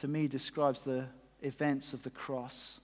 to 0.00 0.08
me, 0.08 0.26
describes 0.26 0.82
the 0.82 1.06
events 1.40 1.92
of 1.92 2.02
the 2.02 2.10
cross. 2.10 2.80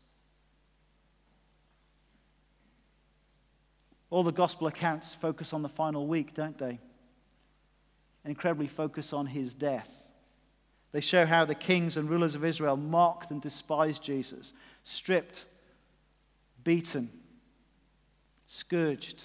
All 4.10 4.22
the 4.22 4.32
gospel 4.32 4.68
accounts 4.68 5.12
focus 5.12 5.52
on 5.52 5.62
the 5.62 5.68
final 5.68 6.06
week, 6.06 6.34
don't 6.34 6.56
they? 6.56 6.78
incredibly 8.24 8.66
focus 8.66 9.12
on 9.12 9.26
his 9.26 9.54
death. 9.54 10.03
They 10.94 11.00
show 11.00 11.26
how 11.26 11.44
the 11.44 11.56
kings 11.56 11.96
and 11.96 12.08
rulers 12.08 12.36
of 12.36 12.44
Israel 12.44 12.76
mocked 12.76 13.32
and 13.32 13.42
despised 13.42 14.00
Jesus, 14.00 14.52
stripped, 14.84 15.44
beaten, 16.62 17.10
scourged, 18.46 19.24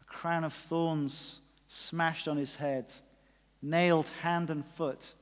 a 0.00 0.04
crown 0.04 0.42
of 0.42 0.52
thorns 0.52 1.42
smashed 1.68 2.26
on 2.26 2.36
his 2.36 2.56
head, 2.56 2.92
nailed 3.62 4.08
hand 4.22 4.50
and 4.50 4.64
foot 4.64 5.12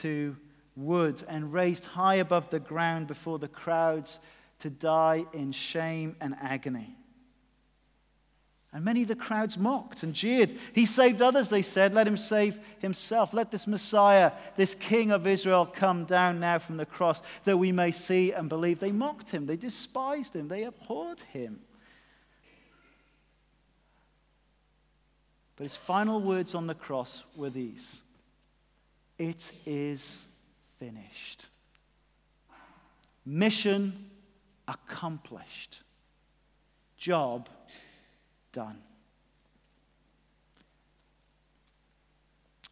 to 0.00 0.36
wood, 0.76 1.22
and 1.26 1.50
raised 1.50 1.86
high 1.86 2.16
above 2.16 2.50
the 2.50 2.60
ground 2.60 3.06
before 3.06 3.38
the 3.38 3.48
crowds 3.48 4.18
to 4.58 4.68
die 4.68 5.24
in 5.32 5.50
shame 5.50 6.14
and 6.20 6.34
agony. 6.42 6.94
And 8.76 8.84
many 8.84 9.00
of 9.00 9.08
the 9.08 9.16
crowds 9.16 9.56
mocked 9.56 10.02
and 10.02 10.12
jeered. 10.12 10.54
He 10.74 10.84
saved 10.84 11.22
others, 11.22 11.48
they 11.48 11.62
said. 11.62 11.94
Let 11.94 12.06
him 12.06 12.18
save 12.18 12.58
himself. 12.78 13.32
Let 13.32 13.50
this 13.50 13.66
Messiah, 13.66 14.32
this 14.54 14.74
King 14.74 15.12
of 15.12 15.26
Israel, 15.26 15.64
come 15.64 16.04
down 16.04 16.40
now 16.40 16.58
from 16.58 16.76
the 16.76 16.84
cross 16.84 17.22
that 17.44 17.56
we 17.56 17.72
may 17.72 17.90
see 17.90 18.32
and 18.32 18.50
believe. 18.50 18.78
They 18.78 18.92
mocked 18.92 19.30
him, 19.30 19.46
they 19.46 19.56
despised 19.56 20.36
him, 20.36 20.48
they 20.48 20.64
abhorred 20.64 21.22
him. 21.32 21.60
But 25.56 25.62
his 25.64 25.74
final 25.74 26.20
words 26.20 26.54
on 26.54 26.66
the 26.66 26.74
cross 26.74 27.22
were 27.34 27.48
these 27.48 28.00
It 29.18 29.52
is 29.64 30.26
finished. 30.78 31.46
Mission 33.24 34.10
accomplished. 34.68 35.80
Job 36.98 37.48
done. 38.52 38.78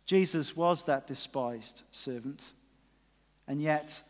Jesus 0.07 0.55
was 0.55 0.85
that 0.85 1.07
despised 1.07 1.83
servant, 1.91 2.43
and 3.49 3.61
yet 3.61 4.03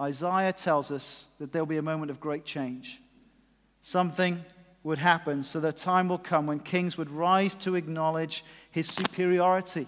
Isaiah 0.00 0.52
tells 0.52 0.90
us 0.90 1.26
that 1.38 1.52
there'll 1.52 1.66
be 1.66 1.78
a 1.78 1.82
moment 1.82 2.10
of 2.10 2.20
great 2.20 2.44
change. 2.44 3.00
Something 3.80 4.44
would 4.82 4.98
happen 4.98 5.42
so 5.42 5.60
that 5.60 5.76
time 5.76 6.08
will 6.08 6.18
come 6.18 6.46
when 6.46 6.60
kings 6.60 6.96
would 6.98 7.10
rise 7.10 7.54
to 7.56 7.74
acknowledge 7.74 8.44
his 8.70 8.88
superiority. 8.88 9.86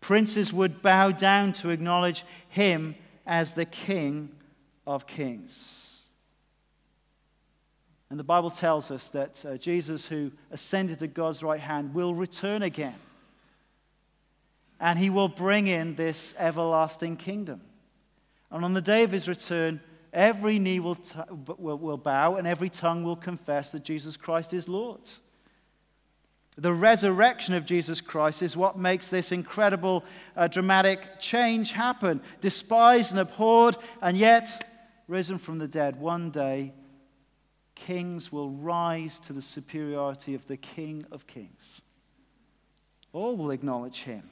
Princes 0.00 0.52
would 0.52 0.82
bow 0.82 1.10
down 1.12 1.52
to 1.54 1.70
acknowledge 1.70 2.24
him 2.48 2.94
as 3.26 3.52
the 3.52 3.64
King 3.64 4.30
of 4.86 5.06
Kings. 5.06 5.85
And 8.08 8.18
the 8.18 8.24
Bible 8.24 8.50
tells 8.50 8.90
us 8.90 9.08
that 9.08 9.44
uh, 9.44 9.56
Jesus, 9.56 10.06
who 10.06 10.30
ascended 10.50 11.00
to 11.00 11.06
God's 11.08 11.42
right 11.42 11.60
hand, 11.60 11.92
will 11.92 12.14
return 12.14 12.62
again. 12.62 12.94
And 14.78 14.98
he 14.98 15.10
will 15.10 15.28
bring 15.28 15.66
in 15.66 15.96
this 15.96 16.34
everlasting 16.38 17.16
kingdom. 17.16 17.62
And 18.50 18.64
on 18.64 18.74
the 18.74 18.80
day 18.80 19.02
of 19.02 19.10
his 19.10 19.26
return, 19.26 19.80
every 20.12 20.58
knee 20.58 20.78
will, 20.78 20.94
t- 20.94 21.18
will, 21.58 21.78
will 21.78 21.96
bow 21.96 22.36
and 22.36 22.46
every 22.46 22.68
tongue 22.68 23.02
will 23.02 23.16
confess 23.16 23.72
that 23.72 23.82
Jesus 23.82 24.16
Christ 24.16 24.54
is 24.54 24.68
Lord. 24.68 25.00
The 26.58 26.72
resurrection 26.72 27.54
of 27.54 27.66
Jesus 27.66 28.00
Christ 28.00 28.40
is 28.40 28.56
what 28.56 28.78
makes 28.78 29.08
this 29.08 29.32
incredible, 29.32 30.04
uh, 30.36 30.46
dramatic 30.46 31.20
change 31.20 31.72
happen. 31.72 32.20
Despised 32.40 33.10
and 33.10 33.20
abhorred, 33.20 33.76
and 34.00 34.16
yet 34.16 34.66
risen 35.06 35.38
from 35.38 35.58
the 35.58 35.68
dead 35.68 36.00
one 36.00 36.30
day 36.30 36.72
kings 37.76 38.32
will 38.32 38.50
rise 38.50 39.20
to 39.20 39.32
the 39.32 39.42
superiority 39.42 40.34
of 40.34 40.48
the 40.48 40.56
King 40.56 41.04
of 41.12 41.28
Kings. 41.28 41.82
All 43.12 43.36
will 43.36 43.52
acknowledge 43.52 44.02
him. 44.02 44.28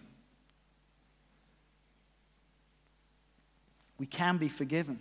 We 3.98 4.06
can 4.06 4.38
be 4.38 4.48
forgiven. 4.48 4.98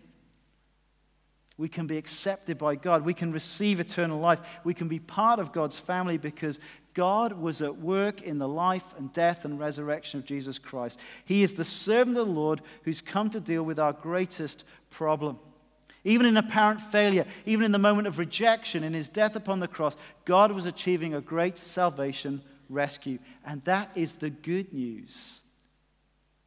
We 1.58 1.70
can 1.70 1.88
be 1.88 1.98
accepted 1.98 2.58
by 2.58 2.76
God. 2.76 3.04
We 3.04 3.14
can 3.14 3.32
receive 3.32 3.80
eternal 3.80 4.20
life. 4.20 4.40
We 4.64 4.74
can 4.74 4.88
be 4.88 5.00
part 5.00 5.40
of 5.40 5.52
God's 5.52 5.80
family 5.80 6.18
because 6.18 6.60
God 6.94 7.34
was 7.34 7.62
at 7.62 7.78
work 7.78 8.22
in 8.22 8.38
the 8.38 8.48
life 8.48 8.94
and 8.98 9.12
death 9.14 9.46
and 9.46 9.60
resurrection 9.60 10.20
of 10.20 10.26
Jesus 10.26 10.60
Christ. 10.60 11.00
He 11.26 11.44
is 11.44 11.54
the 11.54 11.66
servant 11.66 12.18
of 12.18 12.28
the 12.28 12.34
Lord 12.34 12.62
who's 12.84 13.02
come 13.02 13.30
to 13.32 13.40
deal 13.40 13.64
with 13.64 13.80
our 13.80 13.94
greatest 13.94 14.64
problem. 14.90 15.40
Even 16.04 16.26
in 16.26 16.36
apparent 16.36 16.82
failure, 16.82 17.26
even 17.46 17.66
in 17.66 17.72
the 17.72 17.80
moment 17.80 18.08
of 18.08 18.20
rejection, 18.20 18.84
in 18.84 18.94
his 18.94 19.08
death 19.08 19.36
upon 19.36 19.60
the 19.60 19.68
cross, 19.68 19.96
God 20.26 20.52
was 20.52 20.66
achieving 20.66 21.14
a 21.14 21.22
great 21.22 21.58
salvation 21.58 22.42
rescue. 22.70 23.20
And 23.46 23.62
that 23.62 23.92
is 23.96 24.14
the 24.14 24.30
good 24.30 24.74
news 24.74 25.40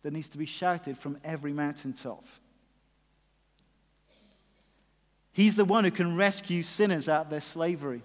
that 0.03 0.13
needs 0.13 0.29
to 0.31 0.39
be 0.39 0.47
shouted 0.47 0.99
from 0.99 1.19
every 1.25 1.53
mountaintop. 1.53 2.25
He's 5.33 5.57
the 5.57 5.65
one 5.65 5.85
who 5.85 5.91
can 5.91 6.17
rescue 6.17 6.63
sinners 6.63 7.09
out 7.09 7.27
of 7.27 7.31
their 7.31 7.41
slavery. 7.41 8.03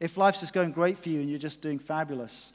If 0.00 0.16
life's 0.16 0.40
just 0.40 0.52
going 0.52 0.72
great 0.72 0.98
for 0.98 1.08
you 1.08 1.20
and 1.20 1.30
you're 1.30 1.38
just 1.38 1.60
doing 1.60 1.78
fabulous, 1.78 2.52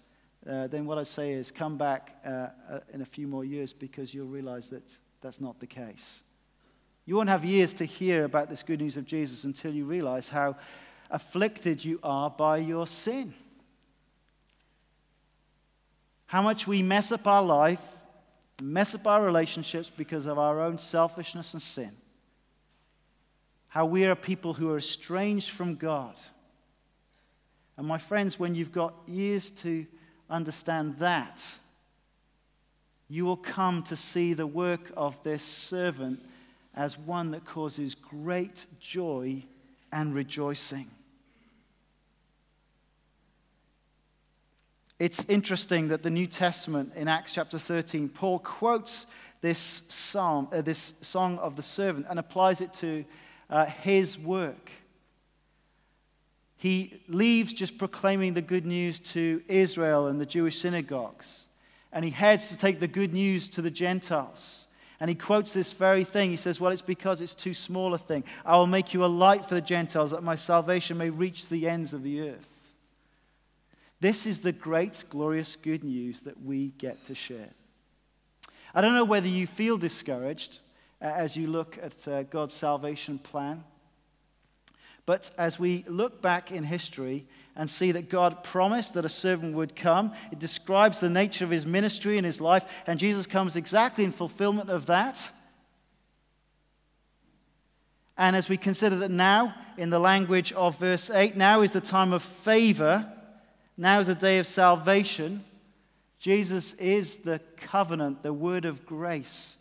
uh, 0.47 0.67
then 0.67 0.85
what 0.85 0.97
I 0.97 1.03
say 1.03 1.31
is 1.31 1.51
come 1.51 1.77
back 1.77 2.15
uh, 2.25 2.29
uh, 2.29 2.79
in 2.93 3.01
a 3.01 3.05
few 3.05 3.27
more 3.27 3.43
years 3.43 3.73
because 3.73 4.13
you'll 4.13 4.27
realize 4.27 4.69
that 4.69 4.83
that's 5.21 5.41
not 5.41 5.59
the 5.59 5.67
case. 5.67 6.23
You 7.07 7.15
won't 7.15 7.29
have 7.29 7.45
years 7.45 7.73
to 7.75 7.85
hear 7.85 8.25
about 8.25 8.49
this 8.49 8.63
good 8.63 8.81
news 8.81 8.97
of 8.97 9.05
Jesus 9.05 9.45
until 9.45 9.73
you 9.73 9.85
realize 9.85 10.27
how 10.27 10.57
afflicted 11.09 11.83
you 11.83 12.01
are 12.03 12.29
by 12.29 12.57
your 12.57 12.85
sin. 12.85 13.33
How 16.25 16.41
much 16.41 16.67
we 16.67 16.83
mess 16.83 17.13
up 17.13 17.25
our 17.25 17.41
life, 17.41 17.81
mess 18.61 18.93
up 18.93 19.07
our 19.07 19.23
relationships 19.23 19.89
because 19.89 20.25
of 20.25 20.37
our 20.37 20.59
own 20.59 20.77
selfishness 20.77 21.53
and 21.53 21.61
sin. 21.61 21.91
How 23.69 23.85
we 23.85 24.05
are 24.05 24.13
people 24.13 24.53
who 24.53 24.69
are 24.71 24.77
estranged 24.77 25.51
from 25.51 25.75
God. 25.75 26.15
And 27.77 27.87
my 27.87 27.99
friends, 27.99 28.37
when 28.37 28.53
you've 28.53 28.73
got 28.73 28.93
years 29.07 29.49
to 29.61 29.85
understand 30.29 30.97
that, 30.97 31.41
you 33.07 33.23
will 33.23 33.37
come 33.37 33.81
to 33.83 33.95
see 33.95 34.33
the 34.33 34.45
work 34.45 34.91
of 34.97 35.15
this 35.23 35.43
servant 35.43 36.19
as 36.77 36.97
one 36.97 37.31
that 37.31 37.43
causes 37.43 37.95
great 37.95 38.65
joy 38.79 39.43
and 39.91 40.13
rejoicing. 40.13 40.87
It's 44.99 45.25
interesting 45.25 45.87
that 45.89 46.03
the 46.03 46.09
New 46.11 46.27
Testament 46.27 46.93
in 46.95 47.07
Acts 47.07 47.33
chapter 47.33 47.57
13, 47.57 48.09
Paul 48.09 48.39
quotes 48.39 49.07
this 49.41 49.81
psalm, 49.89 50.47
uh, 50.51 50.61
this 50.61 50.93
song 51.01 51.39
of 51.39 51.55
the 51.55 51.63
servant, 51.63 52.05
and 52.09 52.19
applies 52.19 52.61
it 52.61 52.73
to 52.75 53.05
uh, 53.49 53.65
his 53.65 54.17
work. 54.17 54.71
He 56.57 57.01
leaves 57.07 57.53
just 57.53 57.77
proclaiming 57.77 58.33
the 58.33 58.41
good 58.41 58.65
news 58.65 58.99
to 58.99 59.41
Israel 59.47 60.07
and 60.07 60.21
the 60.21 60.25
Jewish 60.25 60.59
synagogues, 60.59 61.45
and 61.91 62.05
he 62.05 62.11
heads 62.11 62.49
to 62.49 62.57
take 62.57 62.79
the 62.79 62.87
good 62.87 63.13
news 63.13 63.49
to 63.49 63.61
the 63.61 63.71
Gentiles. 63.71 64.66
And 64.99 65.09
he 65.09 65.15
quotes 65.15 65.53
this 65.53 65.73
very 65.73 66.03
thing. 66.03 66.31
He 66.31 66.37
says, 66.37 66.59
Well, 66.59 66.71
it's 66.71 66.81
because 66.81 67.21
it's 67.21 67.35
too 67.35 67.53
small 67.53 67.93
a 67.93 67.97
thing. 67.97 68.23
I 68.45 68.57
will 68.57 68.67
make 68.67 68.93
you 68.93 69.05
a 69.05 69.07
light 69.07 69.45
for 69.45 69.55
the 69.55 69.61
Gentiles, 69.61 70.11
that 70.11 70.23
my 70.23 70.35
salvation 70.35 70.97
may 70.97 71.09
reach 71.09 71.49
the 71.49 71.67
ends 71.67 71.93
of 71.93 72.03
the 72.03 72.29
earth. 72.29 72.73
This 73.99 74.25
is 74.25 74.39
the 74.39 74.51
great, 74.51 75.03
glorious 75.09 75.55
good 75.55 75.83
news 75.83 76.21
that 76.21 76.43
we 76.43 76.69
get 76.77 77.05
to 77.05 77.15
share. 77.15 77.49
I 78.73 78.81
don't 78.81 78.93
know 78.93 79.05
whether 79.05 79.27
you 79.27 79.47
feel 79.47 79.77
discouraged 79.77 80.59
uh, 81.01 81.05
as 81.05 81.35
you 81.35 81.47
look 81.47 81.79
at 81.81 82.07
uh, 82.07 82.23
God's 82.23 82.53
salvation 82.53 83.17
plan. 83.17 83.63
But 85.07 85.31
as 85.37 85.57
we 85.57 85.85
look 85.87 86.21
back 86.21 86.51
in 86.51 86.65
history 86.65 87.25
and 87.55 87.69
see 87.69 87.93
that 87.93 88.09
God 88.09 88.43
promised 88.43 88.93
that 88.93 89.05
a 89.05 89.09
servant 89.09 89.55
would 89.55 89.73
come, 89.73 90.13
it 90.33 90.37
describes 90.37 90.99
the 90.99 91.09
nature 91.09 91.45
of 91.45 91.49
his 91.49 91.65
ministry 91.65 92.17
and 92.17 92.25
his 92.25 92.41
life, 92.41 92.65
and 92.85 92.99
Jesus 92.99 93.25
comes 93.25 93.55
exactly 93.55 94.03
in 94.03 94.11
fulfillment 94.11 94.69
of 94.69 94.87
that. 94.87 95.31
And 98.17 98.35
as 98.35 98.49
we 98.49 98.57
consider 98.57 98.97
that 98.97 99.11
now, 99.11 99.55
in 99.77 99.91
the 99.91 99.99
language 99.99 100.51
of 100.51 100.77
verse 100.77 101.09
8, 101.09 101.37
now 101.37 101.61
is 101.61 101.71
the 101.71 101.79
time 101.79 102.11
of 102.11 102.21
favor, 102.21 103.09
now 103.77 104.01
is 104.01 104.07
the 104.07 104.15
day 104.15 104.39
of 104.39 104.47
salvation. 104.47 105.45
Jesus 106.19 106.73
is 106.73 107.17
the 107.17 107.39
covenant, 107.55 108.23
the 108.23 108.33
word 108.33 108.65
of 108.65 108.85
grace 108.85 109.55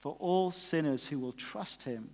for 0.00 0.14
all 0.18 0.50
sinners 0.50 1.06
who 1.06 1.18
will 1.18 1.32
trust 1.32 1.84
him 1.84 2.10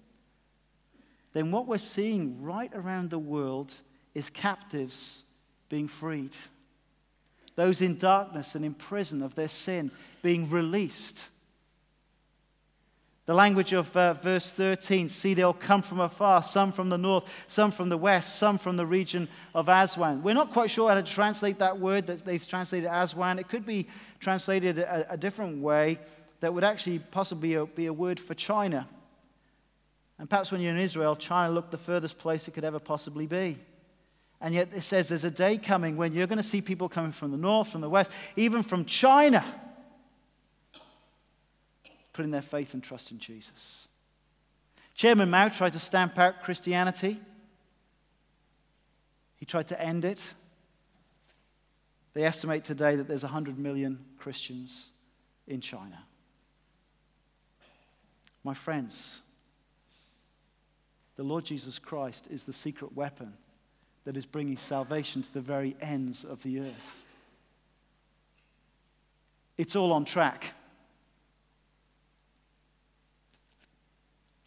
then 1.37 1.51
what 1.51 1.67
we're 1.67 1.77
seeing 1.77 2.43
right 2.43 2.71
around 2.75 3.11
the 3.11 3.19
world 3.19 3.75
is 4.15 4.31
captives 4.31 5.23
being 5.69 5.87
freed. 5.87 6.35
Those 7.57 7.83
in 7.83 7.99
darkness 7.99 8.55
and 8.55 8.65
in 8.65 8.73
prison 8.73 9.23
of 9.23 9.35
their 9.35 9.49
sin 9.49 9.91
being 10.23 10.49
released. 10.49 11.29
The 13.27 13.35
language 13.35 13.75
of 13.75 13.95
uh, 13.95 14.15
verse 14.15 14.51
13 14.51 15.11
see, 15.11 15.35
they'll 15.35 15.53
come 15.53 15.83
from 15.83 16.01
afar, 16.01 16.43
some 16.43 16.73
from 16.73 16.89
the 16.89 16.97
north, 16.97 17.25
some 17.49 17.71
from 17.71 17.91
the 17.91 17.99
west, 17.99 18.37
some 18.37 18.57
from 18.57 18.79
the 18.79 18.87
region 18.87 19.29
of 19.55 19.69
Aswan. 19.69 20.23
We're 20.23 20.33
not 20.33 20.55
quite 20.55 20.71
sure 20.71 20.89
how 20.89 20.95
to 20.95 21.03
translate 21.03 21.59
that 21.59 21.79
word 21.79 22.07
that 22.07 22.25
they've 22.25 22.49
translated 22.49 22.89
Aswan. 22.91 23.39
It 23.39 23.51
could 23.51 23.67
be 23.67 23.89
translated 24.21 24.79
a, 24.79 25.13
a 25.13 25.17
different 25.19 25.61
way 25.61 25.99
that 26.41 26.55
would 26.55 26.65
actually 26.65 27.01
possibly 27.01 27.51
be 27.51 27.55
a, 27.57 27.67
be 27.67 27.87
a 27.87 27.93
word 27.93 28.19
for 28.19 28.33
China. 28.33 28.89
And 30.19 30.31
perhaps 30.31 30.51
when 30.51 30.61
you're 30.61 30.73
in 30.73 30.81
Israel, 30.81 31.15
China 31.15 31.53
looked 31.53 31.71
the 31.71 31.77
furthest 31.77 32.19
place 32.19 32.49
it 32.49 32.53
could 32.53 32.65
ever 32.65 32.79
possibly 32.79 33.27
be. 33.27 33.59
And 34.41 34.55
yet 34.55 34.69
it 34.75 34.83
says 34.83 35.09
there's 35.09 35.25
a 35.25 35.31
day 35.31 35.59
coming 35.59 35.97
when 35.97 36.13
you're 36.13 36.27
going 36.27 36.39
to 36.39 36.43
see 36.43 36.61
people 36.61 36.89
coming 36.89 37.13
from 37.13 37.31
the 37.31 37.37
north, 37.37 37.69
from 37.69 37.81
the 37.81 37.89
west, 37.89 38.11
even 38.37 38.63
from 38.63 38.85
China, 38.85 39.45
putting 42.13 42.31
their 42.31 42.43
faith 42.43 42.75
and 42.75 42.83
trust 42.83 43.11
in 43.11 43.19
Jesus. 43.19 43.89
Chairman 44.95 45.31
Mao 45.31 45.49
tried 45.49 45.75
to 45.75 45.79
stamp 45.79 46.19
out 46.19 46.43
Christianity. 46.43 47.21
He 49.37 49.45
tried 49.45 49.69
to 49.69 49.81
end 49.81 50.05
it. 50.05 50.23
They 52.15 52.25
estimate 52.25 52.65
today 52.65 52.97
that 52.97 53.07
there's 53.07 53.23
100 53.23 53.59
million 53.59 54.03
Christians 54.19 54.89
in 55.47 55.61
China. 55.61 55.99
My 58.43 58.55
friends, 58.55 59.23
the 61.17 61.23
Lord 61.23 61.45
Jesus 61.45 61.79
Christ 61.79 62.29
is 62.31 62.45
the 62.45 62.53
secret 62.53 62.95
weapon 62.95 63.33
that 64.05 64.17
is 64.17 64.27
bringing 64.27 64.57
salvation 64.57 65.23
to 65.23 65.33
the 65.33 65.41
very 65.41 65.75
ends 65.81 66.25
of 66.25 66.43
the 66.43 66.61
earth. 66.61 67.05
It's 69.59 69.75
all 69.75 69.93
on 69.93 70.05
track. 70.05 70.53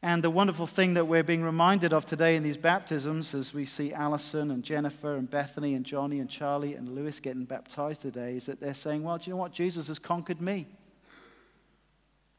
And 0.01 0.23
the 0.23 0.29
wonderful 0.29 0.65
thing 0.65 0.93
that 0.93 1.05
we're 1.05 1.23
being 1.23 1.43
reminded 1.43 1.91
of 1.91 2.05
today 2.05 2.38
in 2.38 2.43
these 2.43 2.55
baptisms, 2.55 3.34
as 3.34 3.53
we 3.53 3.65
see 3.65 3.91
Allison 3.91 4.49
and 4.49 4.63
Jennifer 4.63 5.15
and 5.15 5.29
Bethany 5.29 5.73
and 5.73 5.86
Johnny 5.86 6.19
and 6.19 6.29
Charlie 6.29 6.75
and 6.75 6.95
Lewis 6.95 7.19
getting 7.19 7.43
baptized 7.43 7.99
today, 7.99 8.38
is 8.38 8.45
that 8.45 8.62
they're 8.62 8.73
saying, 8.73 9.03
Well, 9.03 9.17
do 9.17 9.29
you 9.29 9.34
know 9.34 9.41
what? 9.41 9.51
Jesus 9.51 9.89
has 9.89 9.99
conquered 9.99 10.39
me. 10.39 10.67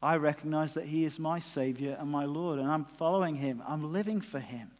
I 0.01 0.15
recognize 0.17 0.73
that 0.73 0.85
He 0.85 1.05
is 1.05 1.19
my 1.19 1.39
Savior 1.39 1.95
and 1.99 2.09
my 2.09 2.25
Lord, 2.25 2.59
and 2.59 2.69
I'm 2.69 2.85
following 2.85 3.35
Him. 3.35 3.61
I'm 3.67 3.93
living 3.93 4.19
for 4.21 4.39
Him. 4.39 4.71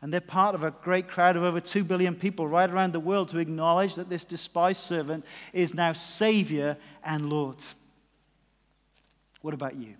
And 0.00 0.12
they're 0.12 0.20
part 0.20 0.54
of 0.54 0.62
a 0.62 0.70
great 0.70 1.08
crowd 1.08 1.34
of 1.36 1.42
over 1.42 1.60
2 1.60 1.82
billion 1.82 2.14
people 2.14 2.46
right 2.46 2.68
around 2.68 2.92
the 2.92 3.00
world 3.00 3.30
to 3.30 3.38
acknowledge 3.38 3.94
that 3.94 4.10
this 4.10 4.24
despised 4.24 4.80
servant 4.80 5.24
is 5.52 5.72
now 5.72 5.92
Savior 5.92 6.76
and 7.02 7.30
Lord. 7.30 7.56
What 9.40 9.54
about 9.54 9.76
you? 9.76 9.94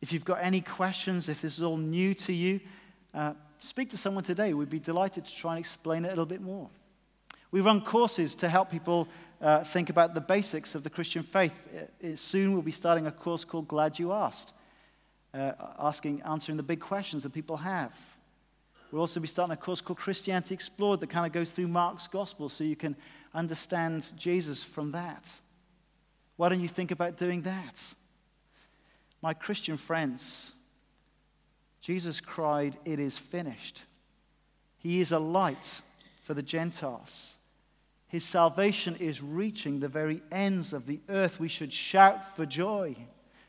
If 0.00 0.14
you've 0.14 0.24
got 0.24 0.38
any 0.40 0.62
questions, 0.62 1.28
if 1.28 1.42
this 1.42 1.58
is 1.58 1.62
all 1.62 1.76
new 1.76 2.14
to 2.14 2.32
you, 2.32 2.60
uh, 3.12 3.34
speak 3.60 3.90
to 3.90 3.98
someone 3.98 4.24
today. 4.24 4.54
We'd 4.54 4.70
be 4.70 4.78
delighted 4.78 5.26
to 5.26 5.36
try 5.36 5.56
and 5.56 5.60
explain 5.60 6.04
it 6.04 6.08
a 6.08 6.10
little 6.10 6.24
bit 6.24 6.40
more. 6.40 6.70
We 7.50 7.60
run 7.60 7.80
courses 7.80 8.34
to 8.36 8.48
help 8.48 8.70
people 8.70 9.08
uh, 9.40 9.64
think 9.64 9.90
about 9.90 10.14
the 10.14 10.20
basics 10.20 10.74
of 10.74 10.84
the 10.84 10.90
Christian 10.90 11.22
faith. 11.22 11.68
It, 12.00 12.18
soon 12.18 12.52
we'll 12.52 12.62
be 12.62 12.70
starting 12.70 13.06
a 13.06 13.12
course 13.12 13.44
called 13.44 13.66
Glad 13.66 13.98
You 13.98 14.12
Asked, 14.12 14.52
uh, 15.34 15.52
asking, 15.78 16.22
answering 16.22 16.56
the 16.56 16.62
big 16.62 16.80
questions 16.80 17.24
that 17.24 17.32
people 17.32 17.56
have. 17.56 17.98
We'll 18.92 19.00
also 19.00 19.20
be 19.20 19.28
starting 19.28 19.52
a 19.52 19.56
course 19.56 19.80
called 19.80 19.98
Christianity 19.98 20.54
Explored 20.54 21.00
that 21.00 21.10
kind 21.10 21.26
of 21.26 21.32
goes 21.32 21.50
through 21.50 21.68
Mark's 21.68 22.06
gospel 22.06 22.48
so 22.48 22.64
you 22.64 22.76
can 22.76 22.96
understand 23.34 24.10
Jesus 24.16 24.62
from 24.62 24.92
that. 24.92 25.28
Why 26.36 26.48
don't 26.48 26.60
you 26.60 26.68
think 26.68 26.90
about 26.90 27.16
doing 27.16 27.42
that? 27.42 27.80
My 29.22 29.34
Christian 29.34 29.76
friends, 29.76 30.52
Jesus 31.80 32.20
cried, 32.20 32.78
It 32.84 32.98
is 32.98 33.16
finished. 33.16 33.82
He 34.78 35.00
is 35.00 35.12
a 35.12 35.18
light 35.18 35.82
for 36.22 36.34
the 36.34 36.42
Gentiles. 36.42 37.36
His 38.10 38.24
salvation 38.24 38.96
is 38.96 39.22
reaching 39.22 39.78
the 39.78 39.88
very 39.88 40.20
ends 40.32 40.72
of 40.72 40.86
the 40.86 40.98
earth. 41.08 41.38
We 41.38 41.46
should 41.46 41.72
shout 41.72 42.34
for 42.34 42.44
joy. 42.44 42.96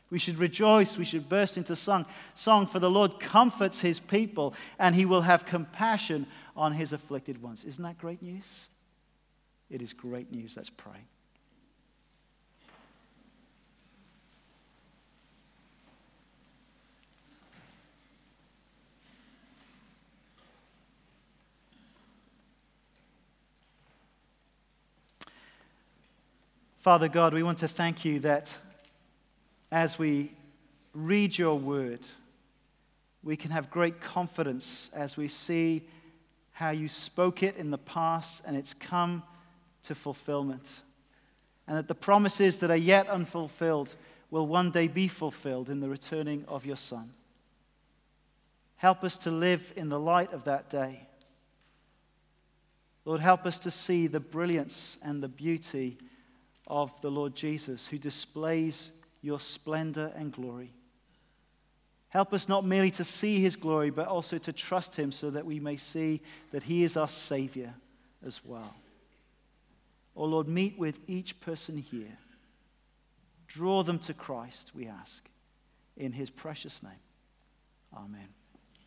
We 0.08 0.20
should 0.20 0.38
rejoice. 0.38 0.96
We 0.96 1.04
should 1.04 1.28
burst 1.28 1.56
into 1.56 1.74
song. 1.74 2.06
Song 2.34 2.68
for 2.68 2.78
the 2.78 2.88
Lord 2.88 3.18
comforts 3.18 3.80
his 3.80 3.98
people 3.98 4.54
and 4.78 4.94
he 4.94 5.04
will 5.04 5.22
have 5.22 5.46
compassion 5.46 6.28
on 6.56 6.70
his 6.70 6.92
afflicted 6.92 7.42
ones. 7.42 7.64
Isn't 7.64 7.82
that 7.82 7.98
great 7.98 8.22
news? 8.22 8.68
It 9.68 9.82
is 9.82 9.92
great 9.92 10.30
news. 10.30 10.56
Let's 10.56 10.70
pray. 10.70 11.08
Father 26.82 27.06
God, 27.06 27.32
we 27.32 27.44
want 27.44 27.58
to 27.58 27.68
thank 27.68 28.04
you 28.04 28.18
that 28.18 28.58
as 29.70 30.00
we 30.00 30.32
read 30.92 31.38
your 31.38 31.56
word, 31.56 32.00
we 33.22 33.36
can 33.36 33.52
have 33.52 33.70
great 33.70 34.00
confidence 34.00 34.90
as 34.92 35.16
we 35.16 35.28
see 35.28 35.82
how 36.50 36.70
you 36.70 36.88
spoke 36.88 37.44
it 37.44 37.56
in 37.56 37.70
the 37.70 37.78
past 37.78 38.42
and 38.44 38.56
it's 38.56 38.74
come 38.74 39.22
to 39.84 39.94
fulfillment. 39.94 40.68
And 41.68 41.76
that 41.76 41.86
the 41.86 41.94
promises 41.94 42.58
that 42.58 42.70
are 42.72 42.76
yet 42.76 43.06
unfulfilled 43.06 43.94
will 44.32 44.48
one 44.48 44.72
day 44.72 44.88
be 44.88 45.06
fulfilled 45.06 45.70
in 45.70 45.78
the 45.78 45.88
returning 45.88 46.44
of 46.48 46.66
your 46.66 46.74
Son. 46.74 47.12
Help 48.74 49.04
us 49.04 49.16
to 49.18 49.30
live 49.30 49.72
in 49.76 49.88
the 49.88 50.00
light 50.00 50.32
of 50.32 50.42
that 50.44 50.68
day. 50.68 51.06
Lord, 53.04 53.20
help 53.20 53.46
us 53.46 53.60
to 53.60 53.70
see 53.70 54.08
the 54.08 54.18
brilliance 54.18 54.98
and 55.00 55.22
the 55.22 55.28
beauty 55.28 55.96
of 56.66 56.98
the 57.00 57.10
Lord 57.10 57.34
Jesus, 57.34 57.88
who 57.88 57.98
displays 57.98 58.90
your 59.20 59.40
splendor 59.40 60.12
and 60.16 60.32
glory. 60.32 60.72
Help 62.08 62.34
us 62.34 62.48
not 62.48 62.64
merely 62.64 62.90
to 62.90 63.04
see 63.04 63.40
his 63.40 63.56
glory, 63.56 63.90
but 63.90 64.06
also 64.06 64.36
to 64.36 64.52
trust 64.52 64.96
him 64.96 65.10
so 65.10 65.30
that 65.30 65.46
we 65.46 65.58
may 65.58 65.76
see 65.76 66.20
that 66.50 66.62
he 66.62 66.84
is 66.84 66.96
our 66.96 67.08
Savior 67.08 67.74
as 68.24 68.44
well. 68.44 68.74
Oh 70.14 70.24
Lord, 70.24 70.46
meet 70.46 70.78
with 70.78 70.98
each 71.06 71.40
person 71.40 71.78
here. 71.78 72.18
Draw 73.46 73.82
them 73.84 73.98
to 74.00 74.14
Christ, 74.14 74.72
we 74.74 74.86
ask. 74.86 75.28
In 75.96 76.12
his 76.12 76.30
precious 76.30 76.82
name. 76.82 76.92
Amen. 77.94 78.28